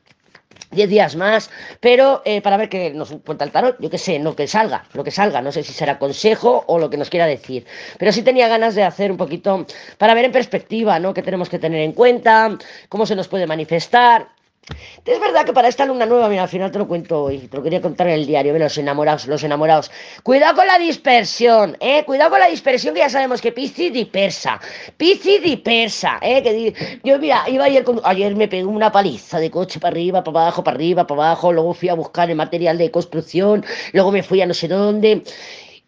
Diez 0.70 0.88
días 0.88 1.14
más, 1.14 1.50
pero 1.80 2.22
eh, 2.24 2.40
para 2.40 2.56
ver 2.56 2.68
qué 2.68 2.90
nos 2.90 3.12
cuenta 3.24 3.44
el 3.44 3.52
tarot, 3.52 3.76
yo 3.80 3.90
qué 3.90 3.98
sé, 3.98 4.18
lo 4.18 4.34
que 4.34 4.48
salga, 4.48 4.84
lo 4.92 5.04
que 5.04 5.10
salga, 5.12 5.40
no 5.40 5.52
sé 5.52 5.62
si 5.62 5.72
será 5.72 5.98
consejo 5.98 6.64
o 6.66 6.78
lo 6.78 6.90
que 6.90 6.96
nos 6.96 7.10
quiera 7.10 7.26
decir, 7.26 7.64
pero 7.98 8.10
sí 8.12 8.22
tenía 8.22 8.48
ganas 8.48 8.74
de 8.74 8.82
hacer 8.82 9.10
un 9.12 9.16
poquito 9.16 9.66
para 9.98 10.14
ver 10.14 10.24
en 10.24 10.32
perspectiva, 10.32 10.98
¿no? 10.98 11.14
¿Qué 11.14 11.22
tenemos 11.22 11.48
que 11.48 11.60
tener 11.60 11.80
en 11.82 11.92
cuenta? 11.92 12.56
¿Cómo 12.88 13.06
se 13.06 13.14
nos 13.14 13.28
puede 13.28 13.46
manifestar? 13.46 14.28
Es 15.04 15.20
verdad 15.20 15.44
que 15.44 15.52
para 15.52 15.68
esta 15.68 15.84
luna 15.84 16.06
nueva, 16.06 16.28
mira, 16.28 16.42
al 16.42 16.48
final 16.48 16.70
te 16.70 16.78
lo 16.78 16.88
cuento 16.88 17.24
hoy, 17.24 17.38
te 17.38 17.56
lo 17.56 17.62
quería 17.62 17.82
contar 17.82 18.06
en 18.06 18.14
el 18.14 18.26
diario, 18.26 18.58
los 18.58 18.78
enamorados, 18.78 19.26
los 19.26 19.44
enamorados. 19.44 19.90
Cuidado 20.22 20.56
con 20.56 20.66
la 20.66 20.78
dispersión, 20.78 21.76
¿eh? 21.80 22.04
Cuidado 22.04 22.30
con 22.30 22.40
la 22.40 22.48
dispersión 22.48 22.94
que 22.94 23.00
ya 23.00 23.10
sabemos 23.10 23.42
que 23.42 23.52
Piscis 23.52 23.92
dispersa. 23.92 24.58
Piscis 24.96 25.42
dispersa, 25.42 26.18
¿eh? 26.22 26.42
Que 26.42 26.98
yo, 27.04 27.18
mira, 27.18 27.44
iba 27.48 27.64
ayer, 27.64 27.84
con, 27.84 28.00
ayer 28.04 28.34
me 28.34 28.48
pegué 28.48 28.64
una 28.64 28.90
paliza 28.90 29.38
de 29.38 29.50
coche 29.50 29.78
para 29.78 29.92
arriba, 29.92 30.24
para 30.24 30.40
abajo, 30.40 30.64
para 30.64 30.76
arriba, 30.76 31.06
para 31.06 31.26
abajo, 31.26 31.52
luego 31.52 31.74
fui 31.74 31.90
a 31.90 31.94
buscar 31.94 32.30
el 32.30 32.36
material 32.36 32.78
de 32.78 32.90
construcción, 32.90 33.64
luego 33.92 34.12
me 34.12 34.22
fui 34.22 34.40
a 34.40 34.46
no 34.46 34.54
sé 34.54 34.68
dónde. 34.68 35.22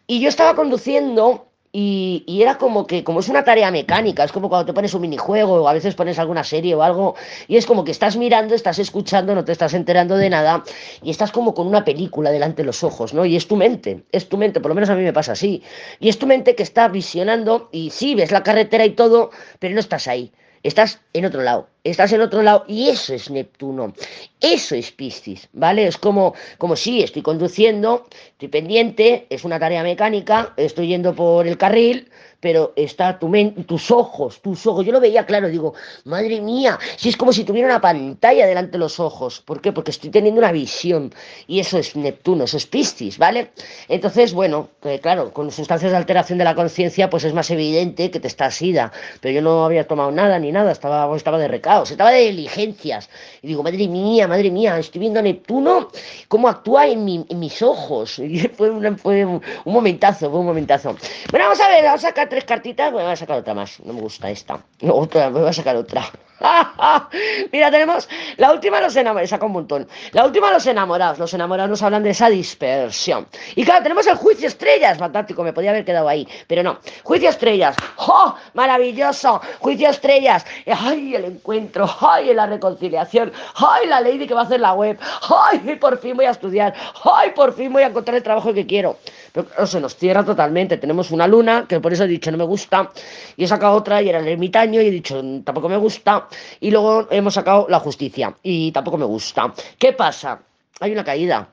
Y 0.05 0.19
yo 0.19 0.29
estaba 0.29 0.55
conduciendo 0.55 1.46
y, 1.79 2.41
era 2.41 2.57
como 2.57 2.87
que, 2.87 3.03
como 3.03 3.19
es 3.19 3.29
una 3.29 3.43
tarea 3.43 3.69
mecánica, 3.69 4.23
es 4.23 4.31
como 4.31 4.49
cuando 4.49 4.65
te 4.65 4.73
pones 4.73 4.95
un 4.95 5.01
minijuego 5.01 5.61
o 5.61 5.67
a 5.67 5.73
veces 5.73 5.93
pones 5.93 6.17
alguna 6.17 6.43
serie 6.43 6.73
o 6.73 6.81
algo, 6.81 7.13
y 7.47 7.55
es 7.55 7.67
como 7.67 7.83
que 7.83 7.91
estás 7.91 8.17
mirando, 8.17 8.55
estás 8.55 8.79
escuchando, 8.79 9.35
no 9.35 9.45
te 9.45 9.51
estás 9.51 9.75
enterando 9.75 10.17
de 10.17 10.31
nada, 10.31 10.63
y 11.03 11.11
estás 11.11 11.31
como 11.31 11.53
con 11.53 11.67
una 11.67 11.85
película 11.85 12.31
delante 12.31 12.63
de 12.63 12.65
los 12.65 12.83
ojos, 12.83 13.13
¿no? 13.13 13.25
Y 13.25 13.35
es 13.35 13.47
tu 13.47 13.57
mente, 13.57 14.05
es 14.11 14.27
tu 14.27 14.37
mente, 14.37 14.59
por 14.59 14.69
lo 14.69 14.75
menos 14.75 14.89
a 14.89 14.95
mí 14.95 15.03
me 15.03 15.13
pasa 15.13 15.33
así, 15.33 15.61
y 15.99 16.09
es 16.09 16.17
tu 16.17 16.25
mente 16.25 16.55
que 16.55 16.63
está 16.63 16.87
visionando, 16.87 17.69
y 17.71 17.91
sí, 17.91 18.15
ves 18.15 18.31
la 18.31 18.41
carretera 18.41 18.83
y 18.83 18.95
todo, 18.95 19.29
pero 19.59 19.75
no 19.75 19.79
estás 19.79 20.07
ahí, 20.07 20.31
estás 20.63 21.01
en 21.13 21.25
otro 21.25 21.43
lado 21.43 21.67
estás 21.89 22.11
en 22.13 22.21
otro 22.21 22.43
lado 22.43 22.65
y 22.67 22.89
eso 22.89 23.13
es 23.13 23.29
Neptuno. 23.29 23.93
Eso 24.39 24.75
es 24.75 24.91
Piscis, 24.91 25.49
¿vale? 25.53 25.87
Es 25.87 25.97
como, 25.97 26.35
como 26.57 26.75
si 26.75 27.01
estoy 27.01 27.21
conduciendo, 27.21 28.07
estoy 28.31 28.49
pendiente, 28.49 29.25
es 29.29 29.43
una 29.43 29.59
tarea 29.59 29.81
mecánica, 29.83 30.53
estoy 30.57 30.89
yendo 30.89 31.15
por 31.15 31.47
el 31.47 31.57
carril, 31.57 32.09
pero 32.39 32.73
está 32.75 33.17
tu 33.19 33.31
tus 33.65 33.91
ojos, 33.91 34.41
tus 34.41 34.65
ojos. 34.67 34.85
Yo 34.85 34.91
lo 34.91 34.99
veía 34.99 35.25
claro, 35.25 35.49
digo, 35.49 35.73
madre 36.05 36.39
mía, 36.41 36.79
si 36.95 37.09
es 37.09 37.17
como 37.17 37.33
si 37.33 37.43
tuviera 37.43 37.67
una 37.67 37.81
pantalla 37.81 38.45
delante 38.45 38.73
de 38.73 38.77
los 38.77 38.99
ojos. 38.99 39.41
¿Por 39.41 39.61
qué? 39.61 39.71
Porque 39.71 39.91
estoy 39.91 40.09
teniendo 40.09 40.39
una 40.39 40.51
visión. 40.51 41.13
Y 41.47 41.59
eso 41.59 41.77
es 41.77 41.95
Neptuno, 41.95 42.45
eso 42.45 42.57
es 42.57 42.65
Piscis, 42.65 43.17
¿vale? 43.17 43.51
Entonces, 43.87 44.33
bueno, 44.33 44.69
claro, 45.01 45.33
con 45.33 45.51
sustancias 45.51 45.91
de 45.91 45.97
alteración 45.97 46.37
de 46.37 46.45
la 46.45 46.55
conciencia, 46.55 47.09
pues 47.09 47.23
es 47.23 47.33
más 47.33 47.49
evidente 47.51 48.11
que 48.11 48.19
te 48.19 48.27
estás 48.27 48.61
ida. 48.61 48.91
Pero 49.19 49.33
yo 49.33 49.41
no 49.41 49.65
había 49.65 49.87
tomado 49.87 50.11
nada 50.11 50.39
ni 50.39 50.51
nada, 50.51 50.71
estaba, 50.71 51.13
estaba 51.15 51.37
de 51.37 51.47
recaos, 51.77 51.91
estaba 51.91 52.11
de 52.11 52.31
diligencias. 52.31 53.09
Y 53.41 53.47
digo, 53.47 53.63
madre 53.63 53.87
mía, 53.87 54.27
madre 54.27 54.49
mía, 54.51 54.77
estoy 54.77 54.99
viendo 54.99 55.19
a 55.19 55.23
Neptuno, 55.23 55.89
cómo 56.27 56.47
actúa 56.47 56.87
en, 56.87 57.05
mis 57.05 57.61
ojos. 57.61 58.19
Y 58.27 58.39
fue, 58.49 58.69
fue 58.97 59.25
un, 59.25 59.41
momentazo, 59.65 60.29
fue 60.29 60.39
un 60.39 60.45
momentazo. 60.45 60.95
Bueno, 61.31 61.45
vamos 61.45 61.61
a 61.61 61.69
ver, 61.69 61.83
vamos 61.83 62.03
a 62.03 62.07
sacar 62.07 62.29
tres 62.29 62.43
cartitas, 62.43 62.91
voy 62.91 63.03
a 63.03 63.15
sacar 63.15 63.39
otra 63.39 63.53
más. 63.53 63.79
No 63.79 63.93
me 63.93 64.01
gusta 64.01 64.29
esta. 64.29 64.59
Otra, 64.89 65.29
me 65.29 65.39
voy 65.39 65.49
a 65.49 65.53
sacar 65.53 65.75
otra. 65.75 66.03
Mira, 67.51 67.71
tenemos 67.71 68.07
la 68.37 68.51
última 68.51 68.79
los 68.79 68.95
enamorados, 68.95 69.29
saca 69.29 69.45
un 69.45 69.53
montón. 69.53 69.87
La 70.11 70.25
última 70.25 70.51
los 70.51 70.65
enamorados, 70.67 71.17
los 71.17 71.33
enamorados 71.33 71.69
nos 71.69 71.81
hablan 71.81 72.03
de 72.03 72.11
esa 72.11 72.29
dispersión. 72.29 73.27
Y 73.55 73.63
claro, 73.63 73.83
tenemos 73.83 74.05
el 74.07 74.15
juicio 74.15 74.47
estrellas, 74.47 74.97
fantástico, 74.97 75.43
me 75.43 75.53
podía 75.53 75.71
haber 75.71 75.85
quedado 75.85 76.07
ahí, 76.07 76.27
pero 76.47 76.63
no. 76.63 76.79
Juicio 77.03 77.29
estrellas, 77.29 77.75
¡oh! 77.97 78.35
Maravilloso, 78.53 79.41
juicio 79.59 79.89
estrellas, 79.89 80.45
ay, 80.67 81.15
el 81.15 81.25
encuentro, 81.25 81.56
ay, 82.01 82.33
la 82.33 82.45
reconciliación, 82.45 83.31
ay, 83.55 83.87
la 83.87 84.01
lady 84.01 84.27
que 84.27 84.33
va 84.33 84.41
a 84.41 84.43
hacer 84.43 84.59
la 84.59 84.73
web, 84.73 84.97
ay, 85.29 85.77
por 85.79 85.97
fin 85.97 86.15
voy 86.15 86.25
a 86.25 86.31
estudiar, 86.31 86.73
ay, 87.03 87.31
por 87.35 87.53
fin 87.53 87.71
voy 87.71 87.83
a 87.83 87.87
encontrar 87.87 88.17
el 88.17 88.23
trabajo 88.23 88.53
que 88.53 88.65
quiero. 88.65 88.97
Pero 89.33 89.67
se 89.67 89.79
nos 89.79 89.95
cierra 89.95 90.23
totalmente, 90.23 90.77
tenemos 90.77 91.11
una 91.11 91.27
luna, 91.27 91.65
que 91.67 91.79
por 91.79 91.93
eso 91.93 92.03
he 92.03 92.07
dicho 92.07 92.31
no 92.31 92.37
me 92.37 92.43
gusta, 92.43 92.91
y 93.35 93.43
he 93.43 93.47
sacado 93.47 93.75
otra 93.75 94.01
y 94.01 94.09
era 94.09 94.19
el 94.19 94.27
ermitaño 94.27 94.81
y 94.81 94.87
he 94.87 94.91
dicho 94.91 95.21
tampoco 95.43 95.69
me 95.69 95.77
gusta 95.77 96.27
y 96.59 96.71
luego 96.71 97.07
hemos 97.09 97.33
sacado 97.33 97.67
la 97.69 97.79
justicia 97.79 98.35
y 98.43 98.71
tampoco 98.71 98.97
me 98.97 99.05
gusta. 99.05 99.53
¿Qué 99.77 99.93
pasa? 99.93 100.39
Hay 100.79 100.91
una 100.91 101.03
caída. 101.03 101.47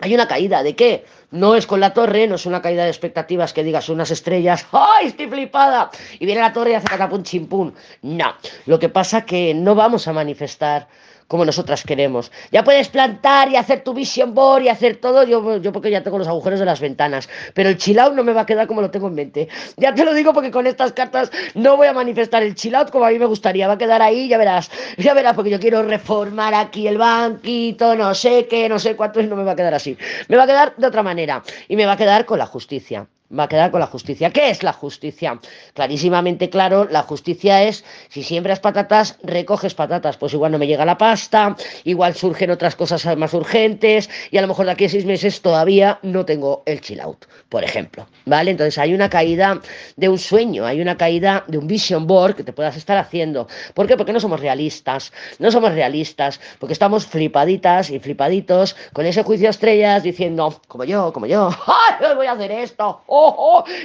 Hay 0.00 0.14
una 0.14 0.26
caída, 0.26 0.62
¿de 0.62 0.74
qué? 0.74 1.04
No 1.30 1.54
es 1.54 1.66
con 1.66 1.78
la 1.78 1.92
torre, 1.92 2.26
no 2.26 2.36
es 2.36 2.46
una 2.46 2.62
caída 2.62 2.84
de 2.84 2.88
expectativas 2.88 3.52
que 3.52 3.62
digas 3.62 3.90
unas 3.90 4.10
estrellas, 4.10 4.66
¡ay, 4.72 5.08
estoy 5.08 5.28
flipada! 5.28 5.90
Y 6.18 6.24
viene 6.24 6.40
la 6.40 6.52
torre 6.52 6.70
y 6.70 6.74
hace 6.74 6.88
catapum 6.88 7.22
chimpún. 7.22 7.74
No, 8.02 8.34
lo 8.64 8.78
que 8.78 8.88
pasa 8.88 9.26
que 9.26 9.52
no 9.52 9.74
vamos 9.74 10.08
a 10.08 10.12
manifestar 10.14 10.88
como 11.30 11.44
nosotras 11.44 11.84
queremos. 11.84 12.32
Ya 12.50 12.64
puedes 12.64 12.88
plantar 12.88 13.48
y 13.50 13.56
hacer 13.56 13.84
tu 13.84 13.94
vision 13.94 14.34
board 14.34 14.64
y 14.64 14.68
hacer 14.68 14.96
todo, 14.96 15.22
yo, 15.22 15.58
yo 15.58 15.70
porque 15.70 15.88
ya 15.88 16.02
tengo 16.02 16.18
los 16.18 16.26
agujeros 16.26 16.58
de 16.58 16.66
las 16.66 16.80
ventanas, 16.80 17.28
pero 17.54 17.68
el 17.68 17.76
chill 17.76 18.00
out 18.00 18.14
no 18.14 18.24
me 18.24 18.32
va 18.32 18.40
a 18.40 18.46
quedar 18.46 18.66
como 18.66 18.80
lo 18.80 18.90
tengo 18.90 19.06
en 19.06 19.14
mente. 19.14 19.48
Ya 19.76 19.94
te 19.94 20.04
lo 20.04 20.12
digo 20.12 20.32
porque 20.32 20.50
con 20.50 20.66
estas 20.66 20.92
cartas 20.92 21.30
no 21.54 21.76
voy 21.76 21.86
a 21.86 21.92
manifestar 21.92 22.42
el 22.42 22.56
chill 22.56 22.74
out 22.74 22.90
como 22.90 23.04
a 23.04 23.10
mí 23.10 23.18
me 23.20 23.26
gustaría, 23.26 23.68
va 23.68 23.74
a 23.74 23.78
quedar 23.78 24.02
ahí, 24.02 24.26
ya 24.26 24.38
verás, 24.38 24.72
ya 24.98 25.14
verás, 25.14 25.34
porque 25.34 25.50
yo 25.50 25.60
quiero 25.60 25.84
reformar 25.84 26.52
aquí 26.52 26.88
el 26.88 26.98
banquito, 26.98 27.94
no 27.94 28.12
sé 28.12 28.48
qué, 28.48 28.68
no 28.68 28.80
sé 28.80 28.96
cuánto, 28.96 29.20
y 29.20 29.28
no 29.28 29.36
me 29.36 29.44
va 29.44 29.52
a 29.52 29.56
quedar 29.56 29.74
así. 29.74 29.96
Me 30.26 30.36
va 30.36 30.42
a 30.42 30.46
quedar 30.48 30.74
de 30.76 30.86
otra 30.88 31.04
manera 31.04 31.44
y 31.68 31.76
me 31.76 31.86
va 31.86 31.92
a 31.92 31.96
quedar 31.96 32.26
con 32.26 32.40
la 32.40 32.46
justicia 32.46 33.06
va 33.36 33.44
a 33.44 33.48
quedar 33.48 33.70
con 33.70 33.80
la 33.80 33.86
justicia. 33.86 34.30
¿Qué 34.30 34.50
es 34.50 34.62
la 34.62 34.72
justicia? 34.72 35.38
Clarísimamente 35.74 36.50
claro, 36.50 36.86
la 36.90 37.02
justicia 37.02 37.62
es, 37.64 37.84
si 38.08 38.22
siembras 38.22 38.60
patatas, 38.60 39.18
recoges 39.22 39.74
patatas, 39.74 40.16
pues 40.16 40.32
igual 40.34 40.52
no 40.52 40.58
me 40.58 40.66
llega 40.66 40.84
la 40.84 40.98
pasta, 40.98 41.56
igual 41.84 42.14
surgen 42.14 42.50
otras 42.50 42.76
cosas 42.76 43.04
más 43.16 43.32
urgentes 43.34 44.10
y 44.30 44.38
a 44.38 44.42
lo 44.42 44.48
mejor 44.48 44.66
de 44.66 44.72
aquí 44.72 44.84
a 44.86 44.88
seis 44.88 45.04
meses 45.04 45.42
todavía 45.42 45.98
no 46.02 46.24
tengo 46.24 46.62
el 46.66 46.80
chill 46.80 47.00
out, 47.00 47.26
por 47.48 47.64
ejemplo, 47.64 48.06
¿vale? 48.26 48.50
Entonces 48.50 48.78
hay 48.78 48.94
una 48.94 49.08
caída 49.08 49.60
de 49.96 50.08
un 50.08 50.18
sueño, 50.18 50.66
hay 50.66 50.80
una 50.80 50.96
caída 50.96 51.44
de 51.46 51.58
un 51.58 51.66
vision 51.66 52.06
board 52.06 52.34
que 52.34 52.44
te 52.44 52.52
puedas 52.52 52.76
estar 52.76 52.98
haciendo. 52.98 53.46
¿Por 53.74 53.86
qué? 53.86 53.96
Porque 53.96 54.12
no 54.12 54.20
somos 54.20 54.40
realistas, 54.40 55.12
no 55.38 55.50
somos 55.50 55.72
realistas, 55.72 56.40
porque 56.58 56.72
estamos 56.72 57.06
flipaditas 57.06 57.90
y 57.90 57.98
flipaditos 57.98 58.76
con 58.92 59.06
ese 59.06 59.22
juicio 59.22 59.50
estrellas 59.50 60.02
diciendo, 60.02 60.60
como 60.66 60.84
yo, 60.84 61.12
como 61.12 61.26
yo, 61.26 61.50
¡ay, 61.66 62.14
voy 62.16 62.26
a 62.26 62.32
hacer 62.32 62.50
esto! 62.52 63.02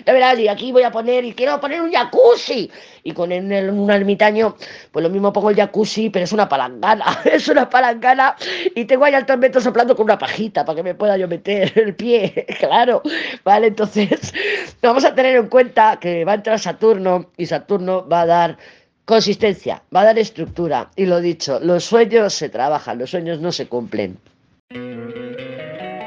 De 0.05 0.11
verás, 0.11 0.39
y 0.39 0.47
aquí 0.47 0.71
voy 0.71 0.83
a 0.83 0.91
poner, 0.91 1.25
y 1.25 1.33
quiero 1.33 1.59
poner 1.59 1.81
un 1.81 1.91
jacuzzi. 1.91 2.69
Y 3.03 3.13
con 3.13 3.31
el, 3.31 3.69
un 3.69 3.91
ermitaño, 3.91 4.55
pues 4.91 5.03
lo 5.03 5.09
mismo 5.09 5.31
pongo 5.31 5.49
el 5.49 5.55
jacuzzi, 5.55 6.09
pero 6.09 6.25
es 6.25 6.31
una 6.31 6.49
palangana, 6.49 7.21
es 7.25 7.47
una 7.47 7.69
palangana, 7.69 8.35
y 8.75 8.85
tengo 8.85 9.05
ahí 9.05 9.13
al 9.13 9.25
tormento 9.25 9.61
soplando 9.61 9.95
con 9.95 10.05
una 10.05 10.17
pajita 10.17 10.65
para 10.65 10.77
que 10.77 10.83
me 10.83 10.95
pueda 10.95 11.17
yo 11.17 11.27
meter 11.27 11.71
el 11.75 11.95
pie, 11.95 12.45
claro, 12.59 13.01
¿vale? 13.43 13.67
Entonces, 13.67 14.33
vamos 14.81 15.05
a 15.05 15.13
tener 15.13 15.35
en 15.35 15.47
cuenta 15.47 15.97
que 15.99 16.25
va 16.25 16.33
a 16.33 16.35
entrar 16.35 16.59
Saturno, 16.59 17.31
y 17.37 17.45
Saturno 17.45 18.07
va 18.07 18.21
a 18.21 18.25
dar 18.25 18.57
consistencia, 19.05 19.83
va 19.95 20.01
a 20.01 20.05
dar 20.05 20.19
estructura, 20.19 20.89
y 20.95 21.05
lo 21.05 21.19
dicho, 21.21 21.59
los 21.61 21.83
sueños 21.83 22.33
se 22.33 22.49
trabajan, 22.49 22.97
los 22.97 23.11
sueños 23.11 23.39
no 23.39 23.51
se 23.51 23.67
cumplen. 23.67 24.17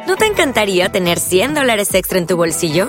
¿No 0.09 0.17
te 0.17 0.25
encantaría 0.25 0.89
tener 0.89 1.19
100 1.19 1.53
dólares 1.53 1.95
extra 1.95 2.19
en 2.19 2.27
tu 2.27 2.35
bolsillo? 2.35 2.89